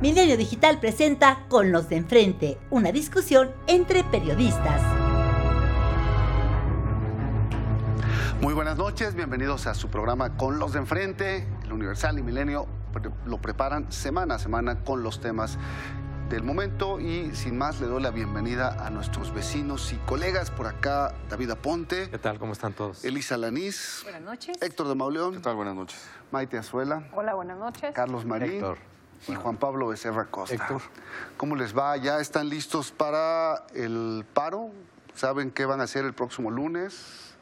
Milenio 0.00 0.38
Digital 0.38 0.80
presenta 0.80 1.44
Con 1.50 1.72
los 1.72 1.90
de 1.90 1.96
enfrente, 1.96 2.58
una 2.70 2.90
discusión 2.90 3.50
entre 3.66 4.02
periodistas. 4.02 4.80
Muy 8.40 8.54
buenas 8.54 8.78
noches, 8.78 9.14
bienvenidos 9.14 9.66
a 9.66 9.74
su 9.74 9.88
programa 9.88 10.38
Con 10.38 10.58
los 10.58 10.72
de 10.72 10.78
enfrente. 10.78 11.46
El 11.64 11.74
Universal 11.74 12.18
y 12.18 12.22
Milenio 12.22 12.66
lo 13.26 13.42
preparan 13.42 13.92
semana 13.92 14.36
a 14.36 14.38
semana 14.38 14.82
con 14.84 15.02
los 15.02 15.20
temas 15.20 15.58
del 16.30 16.44
momento 16.44 16.98
y 16.98 17.34
sin 17.34 17.58
más 17.58 17.78
le 17.82 17.86
doy 17.86 18.00
la 18.00 18.10
bienvenida 18.10 18.86
a 18.86 18.88
nuestros 18.88 19.34
vecinos 19.34 19.92
y 19.92 19.96
colegas 20.06 20.50
por 20.50 20.66
acá, 20.66 21.12
David 21.28 21.50
Aponte. 21.50 22.08
¿Qué 22.08 22.16
tal? 22.16 22.38
¿Cómo 22.38 22.52
están 22.52 22.72
todos? 22.72 23.04
Elisa 23.04 23.36
Lanís. 23.36 24.00
Buenas 24.04 24.22
noches. 24.22 24.62
Héctor 24.62 24.88
de 24.88 24.94
Mauleón. 24.94 25.34
¿Qué 25.34 25.40
tal? 25.40 25.56
Buenas 25.56 25.74
noches. 25.74 26.02
Maite 26.30 26.56
Azuela. 26.56 27.06
Hola, 27.12 27.34
buenas 27.34 27.58
noches. 27.58 27.92
Carlos 27.94 28.24
Marín. 28.24 28.52
Héctor. 28.52 28.89
Y 29.28 29.34
Juan 29.34 29.56
Pablo 29.56 29.88
Becerra 29.88 30.26
Costa. 30.26 30.54
Héctor. 30.54 30.80
¿Cómo 31.36 31.54
les 31.56 31.76
va? 31.76 31.96
¿Ya 31.96 32.20
están 32.20 32.48
listos 32.48 32.90
para 32.90 33.64
el 33.74 34.24
paro? 34.32 34.70
¿Saben 35.14 35.50
qué 35.50 35.66
van 35.66 35.80
a 35.80 35.84
hacer 35.84 36.04
el 36.04 36.14
próximo 36.14 36.50
lunes? 36.50 37.34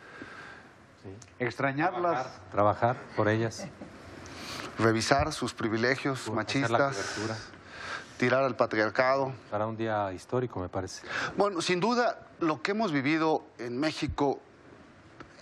Extrañarlas. 1.39 2.27
Trabajar 2.51 2.97
por 3.17 3.29
ellas. 3.29 3.67
Revisar 4.79 5.33
sus 5.33 5.55
privilegios 5.55 6.31
machistas. 6.33 7.17
Tirar 8.19 8.43
al 8.43 8.57
patriarcado. 8.57 9.33
Para 9.51 9.67
un 9.67 9.77
día 9.77 10.13
histórico, 10.13 10.59
me 10.61 10.69
parece. 10.69 11.07
Bueno, 11.37 11.61
sin 11.63 11.79
duda, 11.79 12.27
lo 12.41 12.61
que 12.63 12.73
hemos 12.73 12.91
vivido 12.91 13.45
en 13.59 13.79
México 13.79 14.41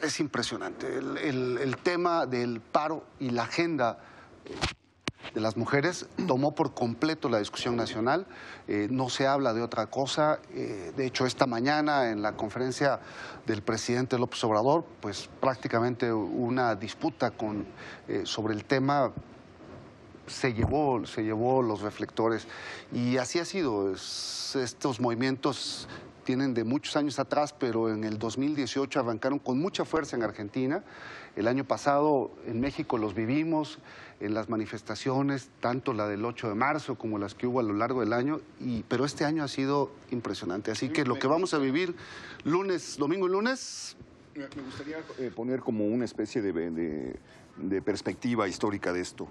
es 0.02 0.20
impresionante. 0.20 0.98
El, 0.98 1.16
el- 1.16 1.58
el 1.58 1.76
tema 1.78 2.26
del 2.26 2.60
paro 2.60 3.04
y 3.18 3.30
la 3.30 3.44
agenda 3.44 3.98
de 5.34 5.40
las 5.40 5.56
mujeres 5.56 6.06
tomó 6.26 6.54
por 6.54 6.74
completo 6.74 7.28
la 7.28 7.38
discusión 7.38 7.76
nacional. 7.76 8.26
Eh, 8.68 8.88
no 8.90 9.08
se 9.08 9.26
habla 9.26 9.52
de 9.54 9.62
otra 9.62 9.86
cosa. 9.86 10.40
Eh, 10.54 10.92
de 10.96 11.06
hecho, 11.06 11.26
esta 11.26 11.46
mañana 11.46 12.10
en 12.10 12.22
la 12.22 12.32
conferencia 12.36 13.00
del 13.46 13.62
presidente 13.62 14.18
López 14.18 14.42
Obrador, 14.44 14.84
pues 15.00 15.28
prácticamente 15.40 16.12
una 16.12 16.74
disputa 16.74 17.30
con, 17.30 17.66
eh, 18.08 18.22
sobre 18.24 18.54
el 18.54 18.64
tema 18.64 19.12
se 20.26 20.52
llevó, 20.54 21.04
se 21.06 21.22
llevó 21.22 21.62
los 21.62 21.82
reflectores. 21.82 22.48
Y 22.92 23.16
así 23.18 23.38
ha 23.38 23.44
sido. 23.44 23.92
Es- 23.92 24.56
estos 24.56 25.00
movimientos 25.00 25.88
tienen 26.24 26.54
de 26.54 26.64
muchos 26.64 26.96
años 26.96 27.18
atrás, 27.20 27.52
pero 27.56 27.88
en 27.92 28.02
el 28.02 28.18
2018 28.18 28.98
arrancaron 28.98 29.38
con 29.38 29.60
mucha 29.60 29.84
fuerza 29.84 30.16
en 30.16 30.24
Argentina. 30.24 30.82
El 31.36 31.46
año 31.46 31.64
pasado 31.64 32.32
en 32.46 32.58
México 32.60 32.98
los 32.98 33.14
vivimos 33.14 33.78
en 34.20 34.32
las 34.34 34.48
manifestaciones, 34.48 35.50
tanto 35.60 35.92
la 35.92 36.08
del 36.08 36.24
8 36.24 36.48
de 36.48 36.54
marzo 36.54 36.96
como 36.96 37.18
las 37.18 37.34
que 37.34 37.46
hubo 37.46 37.60
a 37.60 37.62
lo 37.62 37.74
largo 37.74 38.00
del 38.00 38.12
año, 38.12 38.40
y, 38.60 38.82
pero 38.84 39.04
este 39.04 39.24
año 39.24 39.42
ha 39.44 39.48
sido 39.48 39.90
impresionante. 40.10 40.70
Así 40.70 40.88
que 40.88 41.04
lo 41.04 41.18
que 41.18 41.26
vamos 41.26 41.52
a 41.54 41.58
vivir 41.58 41.94
lunes, 42.44 42.96
domingo 42.98 43.26
y 43.28 43.30
lunes, 43.30 43.96
Me 44.34 44.46
gustaría 44.62 44.98
eh, 45.18 45.30
poner 45.34 45.60
como 45.60 45.86
una 45.86 46.04
especie 46.04 46.42
de, 46.42 46.52
de- 46.70 47.16
de 47.56 47.80
perspectiva 47.82 48.46
histórica 48.48 48.92
de 48.92 49.00
esto, 49.00 49.28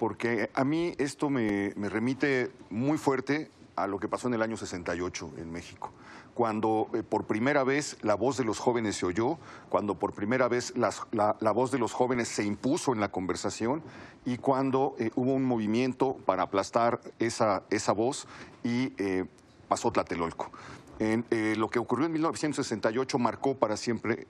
porque 0.00 0.50
a 0.54 0.64
mí 0.64 0.94
esto 0.98 1.30
me, 1.30 1.72
me 1.76 1.88
remite 1.88 2.50
muy 2.70 2.98
fuerte 2.98 3.50
a 3.82 3.86
lo 3.86 3.98
que 3.98 4.08
pasó 4.08 4.28
en 4.28 4.34
el 4.34 4.42
año 4.42 4.56
68 4.56 5.32
en 5.38 5.52
México, 5.52 5.92
cuando 6.34 6.88
eh, 6.94 7.02
por 7.02 7.24
primera 7.24 7.64
vez 7.64 7.96
la 8.02 8.14
voz 8.14 8.36
de 8.36 8.44
los 8.44 8.58
jóvenes 8.58 8.96
se 8.96 9.06
oyó, 9.06 9.38
cuando 9.68 9.98
por 9.98 10.12
primera 10.12 10.48
vez 10.48 10.72
la, 10.76 10.92
la 11.12 11.52
voz 11.52 11.70
de 11.70 11.78
los 11.78 11.92
jóvenes 11.92 12.28
se 12.28 12.44
impuso 12.44 12.92
en 12.92 13.00
la 13.00 13.10
conversación 13.10 13.82
y 14.24 14.36
cuando 14.36 14.94
eh, 14.98 15.10
hubo 15.14 15.32
un 15.32 15.44
movimiento 15.44 16.16
para 16.26 16.42
aplastar 16.42 17.00
esa, 17.18 17.62
esa 17.70 17.92
voz 17.92 18.26
y 18.62 18.92
eh, 18.98 19.24
pasó 19.68 19.90
Tlatelolco. 19.90 20.50
En, 21.00 21.24
eh, 21.30 21.54
lo 21.56 21.70
que 21.70 21.78
ocurrió 21.78 22.06
en 22.06 22.12
1968 22.12 23.18
marcó 23.18 23.56
para 23.56 23.76
siempre, 23.76 24.26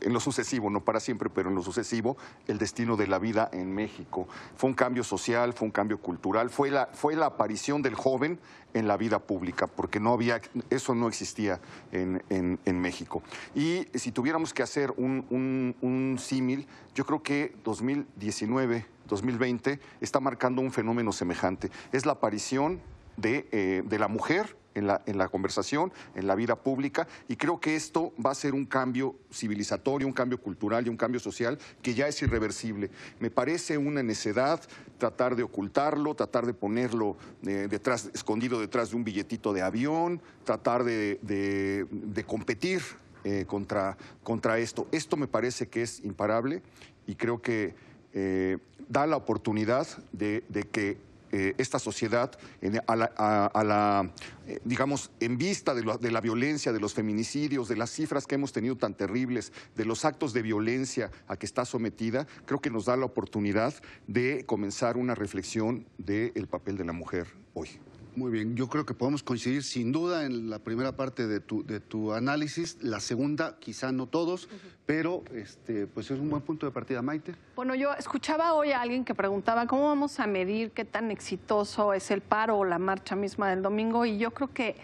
en 0.00 0.12
lo 0.14 0.20
sucesivo, 0.20 0.70
no 0.70 0.82
para 0.82 0.98
siempre, 0.98 1.28
pero 1.28 1.50
en 1.50 1.54
lo 1.54 1.62
sucesivo, 1.62 2.16
el 2.46 2.56
destino 2.58 2.96
de 2.96 3.06
la 3.06 3.18
vida 3.18 3.50
en 3.52 3.74
México. 3.74 4.26
Fue 4.56 4.70
un 4.70 4.74
cambio 4.74 5.04
social, 5.04 5.52
fue 5.52 5.66
un 5.66 5.72
cambio 5.72 5.98
cultural, 6.00 6.48
fue 6.48 6.70
la, 6.70 6.86
fue 6.86 7.16
la 7.16 7.26
aparición 7.26 7.82
del 7.82 7.94
joven 7.94 8.38
en 8.72 8.88
la 8.88 8.96
vida 8.96 9.18
pública, 9.18 9.66
porque 9.66 10.00
no 10.00 10.12
había, 10.12 10.40
eso 10.70 10.94
no 10.94 11.08
existía 11.08 11.60
en, 11.92 12.22
en- 12.30 12.80
México. 12.80 13.22
Y 13.54 13.86
si 13.94 14.10
tuviéramos 14.12 14.54
que 14.54 14.62
hacer 14.62 14.92
un, 14.96 15.26
un- 15.30 15.76
un 15.82 16.18
símil, 16.18 16.66
yo 16.94 17.04
creo 17.04 17.22
que 17.22 17.54
2019, 17.64 18.86
2020 19.06 19.80
está 20.00 20.20
marcando 20.20 20.60
un 20.62 20.72
fenómeno 20.72 21.12
semejante. 21.12 21.70
Es 21.92 22.06
la 22.06 22.12
aparición 22.12 22.80
de, 23.16 23.48
eh, 23.52 23.82
de 23.84 23.98
la 23.98 24.08
mujer 24.08 24.56
en 24.76 24.86
la, 24.86 25.02
en 25.06 25.18
la 25.18 25.28
conversación, 25.28 25.92
en 26.14 26.26
la 26.26 26.36
vida 26.36 26.54
pública, 26.54 27.08
y 27.28 27.36
creo 27.36 27.58
que 27.58 27.74
esto 27.74 28.12
va 28.24 28.30
a 28.30 28.34
ser 28.34 28.54
un 28.54 28.66
cambio 28.66 29.16
civilizatorio, 29.32 30.06
un 30.06 30.12
cambio 30.12 30.38
cultural 30.40 30.86
y 30.86 30.90
un 30.90 30.96
cambio 30.96 31.18
social 31.18 31.58
que 31.82 31.94
ya 31.94 32.06
es 32.06 32.22
irreversible. 32.22 32.90
Me 33.18 33.30
parece 33.30 33.78
una 33.78 34.02
necedad 34.02 34.60
tratar 34.98 35.34
de 35.34 35.42
ocultarlo, 35.42 36.14
tratar 36.14 36.46
de 36.46 36.54
ponerlo 36.54 37.16
eh, 37.46 37.66
detrás, 37.68 38.10
escondido 38.14 38.60
detrás 38.60 38.90
de 38.90 38.96
un 38.96 39.04
billetito 39.04 39.52
de 39.52 39.62
avión, 39.62 40.20
tratar 40.44 40.84
de, 40.84 41.18
de- 41.22 42.24
competir 42.24 42.82
eh, 43.24 43.44
contra, 43.46 43.96
contra 44.22 44.58
esto. 44.58 44.86
Esto 44.92 45.16
me 45.16 45.26
parece 45.26 45.68
que 45.68 45.82
es 45.82 46.04
imparable 46.04 46.62
y 47.06 47.14
creo 47.14 47.40
que 47.40 47.74
eh, 48.12 48.58
da 48.88 49.06
la 49.06 49.16
oportunidad 49.16 49.86
de, 50.12 50.44
de 50.48 50.62
que 50.64 50.98
eh, 51.32 51.54
esta 51.58 51.78
sociedad, 51.78 52.30
en- 52.60 52.80
a 52.86 52.96
la, 52.96 54.10
eh, 54.46 54.60
digamos, 54.64 55.10
en 55.20 55.38
vista 55.38 55.74
de, 55.74 55.82
de 56.00 56.10
la 56.10 56.20
violencia, 56.20 56.72
de 56.72 56.80
los 56.80 56.94
feminicidios, 56.94 57.68
de 57.68 57.76
las 57.76 57.90
cifras 57.90 58.26
que 58.26 58.34
hemos 58.36 58.52
tenido 58.52 58.76
tan 58.76 58.94
terribles, 58.94 59.52
de 59.74 59.84
los 59.84 60.04
actos 60.04 60.32
de 60.32 60.42
violencia 60.42 61.10
a 61.28 61.36
que 61.36 61.46
está 61.46 61.64
sometida, 61.64 62.26
creo 62.44 62.60
que 62.60 62.70
nos 62.70 62.86
da 62.86 62.96
la 62.96 63.06
oportunidad 63.06 63.74
de 64.06 64.44
comenzar 64.46 64.96
una 64.96 65.14
reflexión 65.14 65.86
del 65.98 66.46
papel 66.48 66.76
de 66.76 66.84
la 66.84 66.92
mujer 66.92 67.26
hoy. 67.54 67.68
Muy 68.16 68.30
bien, 68.30 68.56
yo 68.56 68.66
creo 68.70 68.86
que 68.86 68.94
podemos 68.94 69.22
coincidir 69.22 69.62
sin 69.62 69.92
duda 69.92 70.24
en 70.24 70.48
la 70.48 70.58
primera 70.58 70.96
parte 70.96 71.26
de 71.26 71.38
tu, 71.38 71.66
de 71.66 71.80
tu 71.80 72.14
análisis, 72.14 72.78
la 72.82 72.98
segunda 72.98 73.58
quizá 73.58 73.92
no 73.92 74.06
todos, 74.06 74.48
pero 74.86 75.22
este, 75.34 75.86
pues 75.86 76.10
es 76.10 76.18
un 76.18 76.30
buen 76.30 76.40
punto 76.40 76.64
de 76.64 76.72
partida, 76.72 77.02
Maite. 77.02 77.34
Bueno, 77.56 77.74
yo 77.74 77.92
escuchaba 77.92 78.54
hoy 78.54 78.72
a 78.72 78.80
alguien 78.80 79.04
que 79.04 79.14
preguntaba 79.14 79.66
cómo 79.66 79.88
vamos 79.88 80.18
a 80.18 80.26
medir 80.26 80.70
qué 80.70 80.86
tan 80.86 81.10
exitoso 81.10 81.92
es 81.92 82.10
el 82.10 82.22
paro 82.22 82.56
o 82.56 82.64
la 82.64 82.78
marcha 82.78 83.16
misma 83.16 83.50
del 83.50 83.60
domingo 83.60 84.06
y 84.06 84.16
yo 84.16 84.30
creo 84.30 84.50
que 84.50 84.76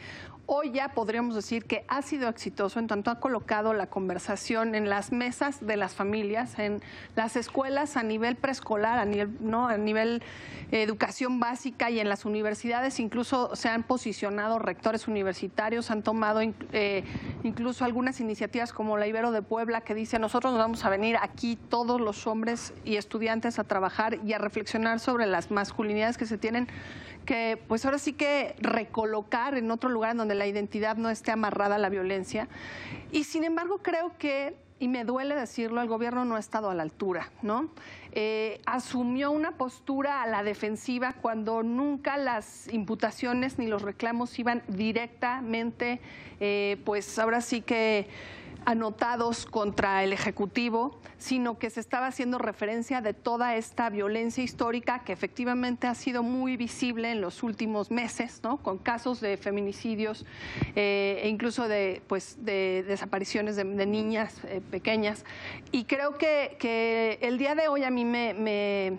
hoy 0.54 0.70
ya 0.70 0.88
podríamos 0.88 1.34
decir 1.34 1.64
que 1.64 1.86
ha 1.88 2.02
sido 2.02 2.28
exitoso 2.28 2.78
en 2.78 2.86
tanto 2.86 3.10
ha 3.10 3.20
colocado 3.20 3.72
la 3.72 3.86
conversación 3.86 4.74
en 4.74 4.90
las 4.90 5.10
mesas 5.10 5.66
de 5.66 5.78
las 5.78 5.94
familias, 5.94 6.58
en 6.58 6.82
las 7.16 7.36
escuelas 7.36 7.96
a 7.96 8.02
nivel 8.02 8.36
preescolar, 8.36 8.98
a 8.98 9.06
nivel, 9.06 9.30
¿no? 9.40 9.68
a 9.68 9.78
nivel 9.78 10.22
educación 10.70 11.40
básica 11.40 11.90
y 11.90 12.00
en 12.00 12.08
las 12.10 12.26
universidades 12.26 13.00
incluso 13.00 13.56
se 13.56 13.70
han 13.70 13.82
posicionado 13.82 14.58
rectores 14.58 15.08
universitarios, 15.08 15.90
han 15.90 16.02
tomado 16.02 16.42
eh, 16.42 17.02
incluso 17.44 17.86
algunas 17.86 18.20
iniciativas 18.20 18.74
como 18.74 18.98
la 18.98 19.06
Ibero 19.06 19.32
de 19.32 19.40
Puebla 19.40 19.80
que 19.80 19.94
dice 19.94 20.18
nosotros 20.18 20.52
nos 20.52 20.60
vamos 20.60 20.84
a 20.84 20.90
venir 20.90 21.16
aquí 21.22 21.56
todos 21.56 21.98
los 21.98 22.26
hombres 22.26 22.74
y 22.84 22.96
estudiantes 22.96 23.58
a 23.58 23.64
trabajar 23.64 24.18
y 24.22 24.34
a 24.34 24.38
reflexionar 24.38 25.00
sobre 25.00 25.24
las 25.24 25.50
masculinidades 25.50 26.18
que 26.18 26.26
se 26.26 26.36
tienen 26.36 26.68
que 27.24 27.60
pues 27.68 27.84
ahora 27.84 27.98
sí 27.98 28.12
que 28.12 28.54
recolocar 28.58 29.56
en 29.56 29.70
otro 29.70 29.90
lugar 29.90 30.16
donde 30.16 30.34
la 30.34 30.46
identidad 30.46 30.96
no 30.96 31.10
esté 31.10 31.30
amarrada 31.30 31.76
a 31.76 31.78
la 31.78 31.88
violencia. 31.88 32.48
Y 33.10 33.24
sin 33.24 33.44
embargo 33.44 33.78
creo 33.82 34.16
que, 34.18 34.56
y 34.78 34.88
me 34.88 35.04
duele 35.04 35.34
decirlo, 35.34 35.80
el 35.80 35.88
gobierno 35.88 36.24
no 36.24 36.36
ha 36.36 36.40
estado 36.40 36.70
a 36.70 36.74
la 36.74 36.82
altura, 36.82 37.30
¿no? 37.42 37.70
Eh, 38.12 38.60
asumió 38.66 39.30
una 39.30 39.52
postura 39.52 40.22
a 40.22 40.26
la 40.26 40.42
defensiva 40.42 41.14
cuando 41.14 41.62
nunca 41.62 42.16
las 42.16 42.68
imputaciones 42.72 43.58
ni 43.58 43.66
los 43.66 43.82
reclamos 43.82 44.38
iban 44.38 44.62
directamente, 44.68 46.00
eh, 46.40 46.78
pues 46.84 47.18
ahora 47.18 47.40
sí 47.40 47.62
que 47.62 48.08
anotados 48.64 49.46
contra 49.46 50.02
el 50.04 50.12
Ejecutivo, 50.12 51.00
sino 51.18 51.58
que 51.58 51.70
se 51.70 51.80
estaba 51.80 52.06
haciendo 52.06 52.38
referencia 52.38 53.00
de 53.00 53.14
toda 53.14 53.56
esta 53.56 53.90
violencia 53.90 54.42
histórica 54.42 55.00
que 55.04 55.12
efectivamente 55.12 55.86
ha 55.86 55.94
sido 55.94 56.22
muy 56.22 56.56
visible 56.56 57.10
en 57.10 57.20
los 57.20 57.42
últimos 57.42 57.90
meses, 57.90 58.40
¿no? 58.42 58.58
con 58.58 58.78
casos 58.78 59.20
de 59.20 59.36
feminicidios 59.36 60.24
eh, 60.76 61.20
e 61.22 61.28
incluso 61.28 61.68
de, 61.68 62.02
pues, 62.06 62.44
de 62.44 62.84
desapariciones 62.86 63.56
de, 63.56 63.64
niñas 63.64 64.40
eh, 64.44 64.60
pequeñas. 64.70 65.24
Y 65.70 65.84
creo 65.84 66.16
que, 66.16 66.56
que 66.58 67.18
el 67.22 67.38
día 67.38 67.54
de 67.54 67.68
hoy 67.68 67.84
a 67.84 67.90
mí 67.90 68.04
me 68.04 68.98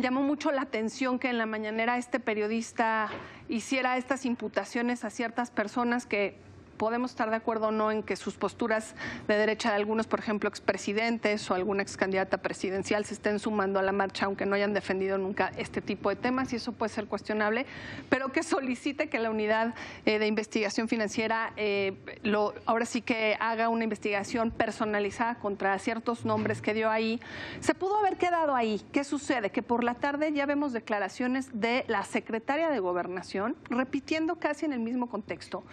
llamó 0.00 0.22
mucho 0.22 0.50
la 0.50 0.62
atención 0.62 1.18
que 1.18 1.28
en 1.28 1.38
la 1.38 1.46
mañanera 1.46 1.98
este 1.98 2.20
periodista 2.20 3.08
hiciera 3.48 3.96
estas 3.96 4.24
imputaciones 4.24 5.04
a 5.04 5.10
ciertas 5.10 5.50
personas 5.50 6.06
que 6.06 6.47
podemos 6.78 7.10
estar 7.10 7.28
de 7.28 7.36
acuerdo 7.36 7.68
o 7.68 7.70
no 7.72 7.90
en 7.90 8.02
que 8.02 8.16
sus 8.16 8.34
posturas 8.34 8.94
de 9.26 9.36
derecha 9.36 9.70
de 9.70 9.76
algunos, 9.76 10.06
por 10.06 10.20
ejemplo, 10.20 10.48
expresidentes 10.48 11.50
o 11.50 11.54
alguna 11.54 11.82
ex 11.82 11.96
candidata 11.96 12.38
presidencial 12.38 13.04
se 13.04 13.14
estén 13.14 13.38
sumando 13.38 13.78
a 13.78 13.82
la 13.82 13.92
marcha, 13.92 14.26
aunque 14.26 14.46
no 14.46 14.54
hayan 14.54 14.72
defendido 14.72 15.18
nunca 15.18 15.52
este 15.56 15.82
tipo 15.82 16.08
de 16.08 16.16
temas, 16.16 16.52
y 16.52 16.56
eso 16.56 16.72
puede 16.72 16.90
ser 16.90 17.06
cuestionable, 17.06 17.66
pero 18.08 18.32
que 18.32 18.42
solicite 18.42 19.08
que 19.08 19.18
la 19.18 19.30
unidad 19.30 19.74
eh, 20.06 20.18
de 20.18 20.26
investigación 20.26 20.88
financiera 20.88 21.52
eh, 21.56 21.94
lo, 22.22 22.54
ahora 22.64 22.86
sí 22.86 23.02
que 23.02 23.36
haga 23.40 23.68
una 23.68 23.84
investigación 23.84 24.50
personalizada 24.50 25.34
contra 25.36 25.78
ciertos 25.78 26.24
nombres 26.24 26.62
que 26.62 26.74
dio 26.74 26.90
ahí. 26.90 27.20
Se 27.60 27.74
pudo 27.74 27.98
haber 27.98 28.16
quedado 28.16 28.54
ahí. 28.54 28.80
¿Qué 28.92 29.04
sucede? 29.04 29.50
Que 29.50 29.62
por 29.62 29.82
la 29.82 29.94
tarde 29.94 30.32
ya 30.32 30.46
vemos 30.46 30.72
declaraciones 30.72 31.48
de 31.60 31.84
la 31.88 32.04
secretaria 32.04 32.70
de 32.70 32.78
Gobernación 32.78 33.56
repitiendo 33.68 34.36
casi 34.36 34.64
en 34.64 34.72
el 34.72 34.80
mismo 34.80 35.08
contexto 35.08 35.64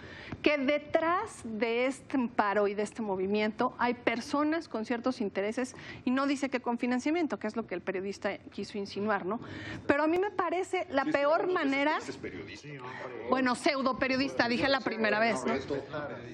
que 0.42 0.58
detrás 0.96 1.42
de 1.44 1.86
este 1.86 2.16
paro 2.34 2.68
y 2.68 2.74
de 2.74 2.82
este 2.82 3.02
movimiento 3.02 3.74
hay 3.78 3.92
personas 3.94 4.66
con 4.66 4.86
ciertos 4.86 5.20
intereses 5.20 5.74
y 6.06 6.10
no 6.10 6.26
dice 6.26 6.48
que 6.48 6.60
con 6.60 6.78
financiamiento, 6.78 7.38
que 7.38 7.46
es 7.46 7.56
lo 7.56 7.66
que 7.66 7.74
el 7.74 7.82
periodista 7.82 8.38
quiso 8.38 8.78
insinuar, 8.78 9.26
¿no? 9.26 9.38
Pero 9.86 10.04
a 10.04 10.06
mí 10.06 10.18
me 10.18 10.30
parece 10.30 10.86
la 10.90 11.04
peor 11.04 11.52
manera. 11.52 11.98
Bueno, 13.28 13.54
pseudo 13.54 13.98
periodista, 13.98 14.48
dije 14.48 14.68
la 14.68 14.80
primera 14.80 15.18
vez, 15.18 15.44
¿no? 15.44 15.54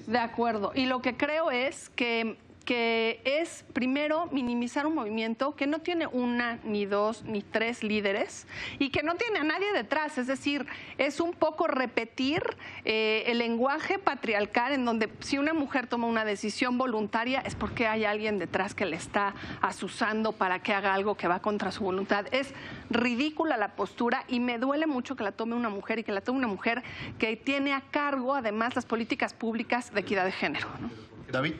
De 0.07 0.19
acuerdo. 0.19 0.71
Y 0.75 0.85
lo 0.85 1.01
que 1.01 1.17
creo 1.17 1.51
es 1.51 1.89
que 1.89 2.37
que 2.65 3.21
es 3.25 3.65
primero 3.73 4.27
minimizar 4.31 4.85
un 4.85 4.95
movimiento 4.95 5.55
que 5.55 5.67
no 5.67 5.79
tiene 5.79 6.07
una, 6.07 6.59
ni 6.63 6.85
dos, 6.85 7.23
ni 7.23 7.41
tres 7.41 7.83
líderes 7.83 8.47
y 8.79 8.89
que 8.89 9.03
no 9.03 9.15
tiene 9.15 9.39
a 9.39 9.43
nadie 9.43 9.71
detrás. 9.73 10.17
Es 10.17 10.27
decir, 10.27 10.65
es 10.97 11.19
un 11.19 11.33
poco 11.33 11.67
repetir 11.67 12.43
eh, 12.85 13.23
el 13.27 13.39
lenguaje 13.39 13.99
patriarcal 13.99 14.73
en 14.73 14.85
donde 14.85 15.09
si 15.19 15.37
una 15.37 15.53
mujer 15.53 15.87
toma 15.87 16.07
una 16.07 16.25
decisión 16.25 16.77
voluntaria 16.77 17.41
es 17.41 17.55
porque 17.55 17.87
hay 17.87 18.05
alguien 18.05 18.39
detrás 18.39 18.73
que 18.73 18.85
le 18.85 18.95
está 18.95 19.33
asusando 19.61 20.31
para 20.31 20.59
que 20.59 20.73
haga 20.73 20.93
algo 20.93 21.15
que 21.15 21.27
va 21.27 21.41
contra 21.41 21.71
su 21.71 21.83
voluntad. 21.83 22.25
Es 22.31 22.53
ridícula 22.89 23.57
la 23.57 23.75
postura 23.75 24.23
y 24.27 24.39
me 24.39 24.57
duele 24.57 24.87
mucho 24.87 25.15
que 25.15 25.23
la 25.23 25.31
tome 25.31 25.55
una 25.55 25.69
mujer 25.69 25.99
y 25.99 26.03
que 26.03 26.11
la 26.11 26.21
tome 26.21 26.39
una 26.39 26.47
mujer 26.47 26.83
que 27.19 27.35
tiene 27.35 27.73
a 27.73 27.81
cargo 27.81 28.33
además 28.33 28.75
las 28.75 28.85
políticas 28.85 29.33
públicas 29.33 29.93
de 29.93 29.99
equidad 29.99 30.25
de 30.25 30.31
género. 30.31 30.67
David 31.31 31.55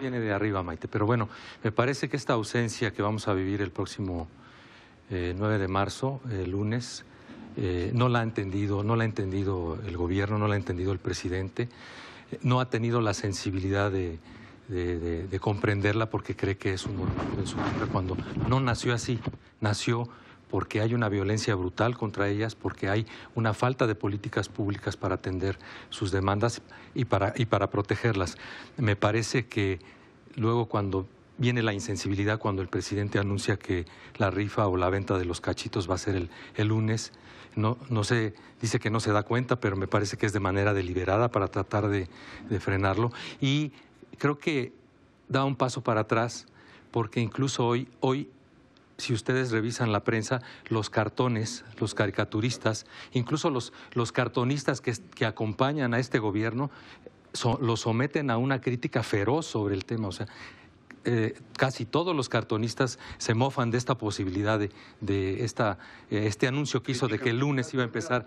viene 0.00 0.18
de 0.18 0.32
arriba, 0.32 0.62
Maite. 0.62 0.88
Pero 0.88 1.06
bueno, 1.06 1.28
me 1.62 1.70
parece 1.70 2.08
que 2.08 2.16
esta 2.16 2.32
ausencia 2.32 2.92
que 2.92 3.02
vamos 3.02 3.28
a 3.28 3.34
vivir 3.34 3.60
el 3.60 3.70
próximo 3.70 4.28
9 5.10 5.34
eh, 5.56 5.58
de 5.58 5.68
marzo, 5.68 6.20
el 6.30 6.50
lunes, 6.50 7.04
eh, 7.56 7.90
no 7.94 8.08
la 8.08 8.20
ha 8.20 8.22
entendido, 8.22 8.82
no 8.82 8.96
la 8.96 9.04
ha 9.04 9.06
entendido 9.06 9.78
el 9.86 9.96
gobierno, 9.96 10.38
no 10.38 10.48
la 10.48 10.54
ha 10.54 10.56
entendido 10.56 10.92
el 10.92 10.98
presidente, 10.98 11.68
no 12.42 12.60
ha 12.60 12.70
tenido 12.70 13.00
la 13.00 13.12
sensibilidad 13.12 13.90
de, 13.90 14.18
comprenderla 15.40 16.08
porque 16.08 16.36
cree 16.36 16.56
que 16.56 16.72
es 16.72 16.86
un 16.86 16.96
movimiento 16.96 17.40
en 17.40 17.46
su 17.46 17.56
contra 17.56 17.86
cuando 17.86 18.16
no 18.48 18.60
nació 18.60 18.94
así, 18.94 19.18
nació 19.60 20.08
porque 20.50 20.80
hay 20.80 20.94
una 20.94 21.08
violencia 21.08 21.54
brutal 21.54 21.96
contra 21.96 22.28
ellas, 22.28 22.54
porque 22.54 22.88
hay 22.88 23.06
una 23.34 23.54
falta 23.54 23.86
de 23.86 23.94
políticas 23.94 24.48
públicas 24.48 24.96
para 24.96 25.14
atender 25.14 25.58
sus 25.90 26.10
demandas 26.10 26.60
y 26.94 27.04
para, 27.04 27.32
y 27.36 27.46
para 27.46 27.70
protegerlas. 27.70 28.36
Me 28.76 28.96
parece 28.96 29.46
que 29.46 29.78
luego 30.34 30.66
cuando 30.66 31.06
viene 31.38 31.62
la 31.62 31.72
insensibilidad, 31.72 32.38
cuando 32.38 32.62
el 32.62 32.68
presidente 32.68 33.18
anuncia 33.18 33.56
que 33.56 33.86
la 34.18 34.30
rifa 34.30 34.66
o 34.66 34.76
la 34.76 34.90
venta 34.90 35.18
de 35.18 35.24
los 35.24 35.40
cachitos 35.40 35.88
va 35.88 35.94
a 35.94 35.98
ser 35.98 36.28
el, 36.54 36.68
lunes, 36.68 37.12
no, 37.56 37.78
no 37.88 38.04
sé, 38.04 38.34
dice 38.60 38.78
que 38.78 38.90
no 38.90 39.00
se 39.00 39.12
da 39.12 39.22
cuenta, 39.22 39.58
pero 39.58 39.76
me 39.76 39.86
parece 39.86 40.16
que 40.16 40.26
es 40.26 40.32
de 40.32 40.40
manera 40.40 40.74
deliberada 40.74 41.30
para 41.30 41.48
tratar 41.48 41.88
de, 41.88 42.08
de 42.48 42.60
frenarlo. 42.60 43.12
Y 43.40 43.72
creo 44.18 44.38
que 44.38 44.72
da 45.28 45.44
un 45.44 45.56
paso 45.56 45.82
para 45.82 46.02
atrás, 46.02 46.46
porque 46.90 47.20
incluso 47.20 47.66
hoy, 47.66 47.88
hoy 48.00 48.28
si 49.00 49.12
ustedes 49.12 49.50
revisan 49.50 49.92
la 49.92 50.04
prensa, 50.04 50.40
los 50.68 50.90
cartones, 50.90 51.64
los 51.78 51.94
caricaturistas, 51.94 52.86
incluso 53.12 53.50
los, 53.50 53.72
los 53.92 54.12
cartonistas 54.12 54.80
que, 54.80 54.94
que 55.14 55.26
acompañan 55.26 55.94
a 55.94 55.98
este 55.98 56.18
gobierno, 56.18 56.70
lo 57.60 57.76
someten 57.76 58.30
a 58.30 58.38
una 58.38 58.60
crítica 58.60 59.02
feroz 59.02 59.46
sobre 59.46 59.74
el 59.74 59.84
tema. 59.84 60.08
O 60.08 60.12
sea, 60.12 60.26
eh, 61.04 61.34
casi 61.56 61.86
todos 61.86 62.14
los 62.14 62.28
cartonistas 62.28 62.98
se 63.18 63.34
mofan 63.34 63.70
de 63.70 63.78
esta 63.78 63.96
posibilidad 63.96 64.58
de, 64.58 64.70
de 65.00 65.44
esta, 65.44 65.78
eh, 66.10 66.26
este 66.26 66.46
anuncio 66.46 66.82
que 66.82 66.92
hizo 66.92 67.08
de 67.08 67.18
que 67.18 67.30
el 67.30 67.38
lunes 67.38 67.72
iba 67.72 67.82
a 67.82 67.86
empezar. 67.86 68.24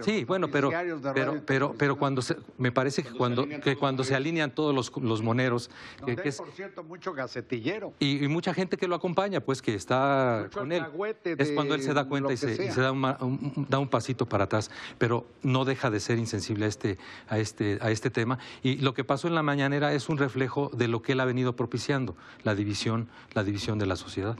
sí, 0.00 0.24
bueno, 0.24 0.48
pero, 0.48 0.70
pero, 1.14 1.42
pero, 1.44 1.74
pero 1.76 1.96
cuando 1.96 2.22
se, 2.22 2.36
me 2.56 2.70
parece 2.70 3.02
que 3.02 3.10
cuando, 3.10 3.48
que 3.48 3.76
cuando 3.76 4.04
se 4.04 4.14
alinean 4.14 4.54
todos 4.54 4.74
los, 4.74 4.92
los 5.02 5.22
moneros. 5.22 5.70
que, 6.04 6.28
es, 6.28 6.36
por 6.36 6.50
cierto, 6.52 6.84
mucho 6.84 7.12
gacetillero. 7.12 7.92
Y, 7.98 8.26
mucha 8.28 8.54
gente 8.54 8.76
que 8.76 8.86
lo 8.86 8.94
acompaña, 8.94 9.40
pues 9.40 9.60
que 9.60 9.74
está 9.74 10.48
con 10.52 10.70
él. 10.70 10.84
Es 11.24 11.50
cuando 11.50 11.74
él 11.74 11.82
se 11.82 11.94
da 11.94 12.06
cuenta 12.06 12.32
y 12.32 12.36
se, 12.36 12.68
da, 12.80 12.92
un, 12.92 13.66
da 13.68 13.78
un 13.78 13.88
pasito 13.88 14.26
para 14.26 14.44
atrás, 14.44 14.70
pero 14.98 15.26
no 15.42 15.64
deja 15.64 15.90
de 15.90 16.00
ser 16.00 16.18
insensible 16.18 16.66
a 16.66 16.68
este, 16.68 16.98
a, 17.28 17.38
este, 17.38 17.78
a 17.80 17.90
este 17.90 18.10
tema. 18.10 18.38
Y 18.62 18.76
lo 18.76 18.94
que 18.94 19.04
pasó 19.04 19.26
en 19.26 19.34
la 19.34 19.42
mañanera 19.42 19.92
es 19.92 20.08
un 20.08 20.18
reflejo 20.18 20.70
de 20.72 20.88
lo 20.88 21.02
que 21.02 21.12
él 21.12 21.20
ha 21.20 21.24
venido 21.24 21.55
propiciando, 21.56 22.16
la 22.44 22.54
división, 22.54 23.08
la 23.34 23.42
división 23.42 23.78
de 23.78 23.86
la 23.86 23.96
sociedad. 23.96 24.36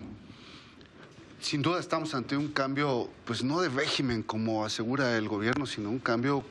Sin 1.40 1.62
duda 1.62 1.80
estamos 1.80 2.14
ante 2.14 2.36
un 2.36 2.48
cambio, 2.48 3.08
pues 3.24 3.44
no 3.44 3.60
de 3.60 3.68
régimen 3.68 4.22
como 4.22 4.64
asegura 4.64 5.16
el 5.16 5.28
gobierno, 5.28 5.66
sino 5.66 5.90
un 5.90 5.98
cambio 5.98 6.44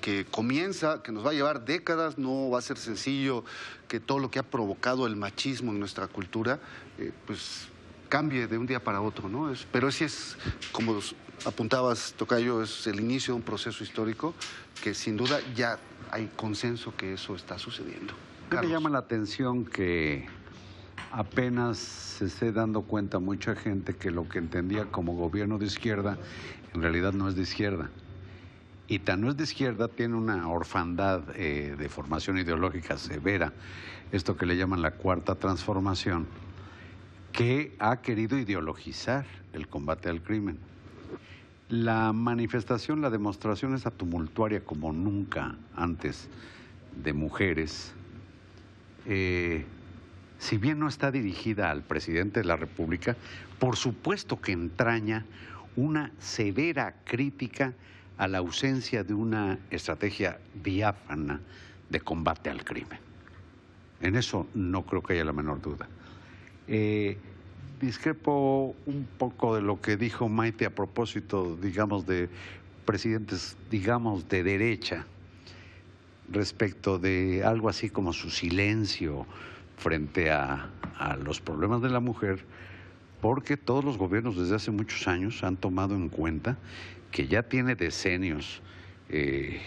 que 0.00 0.24
comienza, 0.24 1.02
que 1.02 1.12
nos 1.12 1.24
va 1.24 1.30
a 1.30 1.32
llevar 1.32 1.64
décadas, 1.64 2.18
no 2.18 2.50
va 2.50 2.58
a 2.58 2.62
ser 2.62 2.76
sencillo, 2.76 3.44
que 3.88 4.00
todo 4.00 4.18
lo 4.18 4.30
que 4.30 4.38
ha 4.38 4.42
provocado 4.42 5.06
el 5.06 5.16
machismo 5.16 5.70
en 5.70 5.78
nuestra 5.78 6.08
cultura, 6.08 6.58
eh, 6.98 7.12
pues 7.26 7.68
cambie 8.08 8.46
de 8.46 8.58
un 8.58 8.66
día 8.66 8.82
para 8.82 9.00
otro, 9.00 9.28
¿no? 9.28 9.52
pero 9.70 9.90
sí 9.90 10.04
es, 10.04 10.36
como 10.72 10.98
apuntabas, 11.46 12.14
Tocayo, 12.16 12.62
es 12.62 12.86
el 12.86 13.00
inicio 13.00 13.34
de 13.34 13.36
un 13.36 13.42
proceso 13.42 13.82
histórico 13.84 14.34
que 14.82 14.92
sin 14.92 15.16
duda 15.16 15.40
ya 15.54 15.78
hay 16.10 16.30
consenso 16.36 16.94
que 16.96 17.14
eso 17.14 17.36
está 17.36 17.58
sucediendo. 17.58 18.12
Me 18.60 18.68
llama 18.68 18.90
la 18.90 18.98
atención 18.98 19.64
que 19.64 20.26
apenas 21.10 21.78
se 21.78 22.26
esté 22.26 22.52
dando 22.52 22.82
cuenta 22.82 23.18
mucha 23.18 23.54
gente 23.54 23.94
que 23.94 24.10
lo 24.10 24.28
que 24.28 24.38
entendía 24.38 24.84
como 24.84 25.14
gobierno 25.14 25.56
de 25.56 25.64
izquierda 25.64 26.18
en 26.74 26.82
realidad 26.82 27.14
no 27.14 27.28
es 27.28 27.34
de 27.34 27.42
izquierda. 27.42 27.88
Y 28.88 28.98
tan 28.98 29.22
no 29.22 29.30
es 29.30 29.38
de 29.38 29.44
izquierda, 29.44 29.88
tiene 29.88 30.16
una 30.16 30.48
orfandad 30.48 31.22
eh, 31.34 31.76
de 31.78 31.88
formación 31.88 32.36
ideológica 32.38 32.98
severa, 32.98 33.54
esto 34.10 34.36
que 34.36 34.44
le 34.44 34.56
llaman 34.56 34.82
la 34.82 34.92
cuarta 34.92 35.34
transformación, 35.34 36.26
que 37.32 37.74
ha 37.78 38.02
querido 38.02 38.36
ideologizar 38.36 39.24
el 39.54 39.68
combate 39.68 40.10
al 40.10 40.22
crimen. 40.22 40.58
La 41.70 42.12
manifestación, 42.12 43.00
la 43.00 43.08
demostración 43.08 43.74
esa 43.74 43.90
tumultuaria 43.90 44.62
como 44.62 44.92
nunca 44.92 45.56
antes 45.74 46.28
de 47.02 47.14
mujeres, 47.14 47.94
eh, 49.06 49.64
si 50.38 50.58
bien 50.58 50.78
no 50.78 50.88
está 50.88 51.10
dirigida 51.10 51.70
al 51.70 51.82
presidente 51.82 52.40
de 52.40 52.46
la 52.46 52.56
República, 52.56 53.16
por 53.58 53.76
supuesto 53.76 54.40
que 54.40 54.52
entraña 54.52 55.24
una 55.76 56.10
severa 56.18 56.96
crítica 57.04 57.74
a 58.18 58.28
la 58.28 58.38
ausencia 58.38 59.04
de 59.04 59.14
una 59.14 59.58
estrategia 59.70 60.38
diáfana 60.62 61.40
de 61.88 62.00
combate 62.00 62.50
al 62.50 62.64
crimen. 62.64 62.98
En 64.00 64.16
eso 64.16 64.46
no 64.54 64.84
creo 64.84 65.02
que 65.02 65.14
haya 65.14 65.24
la 65.24 65.32
menor 65.32 65.60
duda. 65.60 65.88
Eh, 66.66 67.16
discrepo 67.80 68.74
un 68.86 69.06
poco 69.18 69.54
de 69.54 69.62
lo 69.62 69.80
que 69.80 69.96
dijo 69.96 70.28
Maite 70.28 70.66
a 70.66 70.70
propósito, 70.70 71.56
digamos, 71.56 72.06
de 72.06 72.28
presidentes, 72.84 73.56
digamos, 73.70 74.28
de 74.28 74.42
derecha 74.42 75.06
respecto 76.30 76.98
de 76.98 77.42
algo 77.44 77.68
así 77.68 77.90
como 77.90 78.12
su 78.12 78.30
silencio 78.30 79.26
frente 79.76 80.30
a, 80.30 80.68
los 81.24 81.40
problemas 81.40 81.82
de 81.82 81.90
la 81.90 81.98
mujer, 81.98 82.44
porque 83.20 83.56
todos 83.56 83.84
los 83.84 83.98
gobiernos 83.98 84.36
desde 84.36 84.54
hace 84.54 84.70
muchos 84.70 85.08
años 85.08 85.42
han 85.42 85.56
tomado 85.56 85.96
en 85.96 86.08
cuenta 86.08 86.58
que 87.10 87.26
ya 87.26 87.42
tiene 87.42 87.74
decenios 87.74 88.62
eh, 89.08 89.60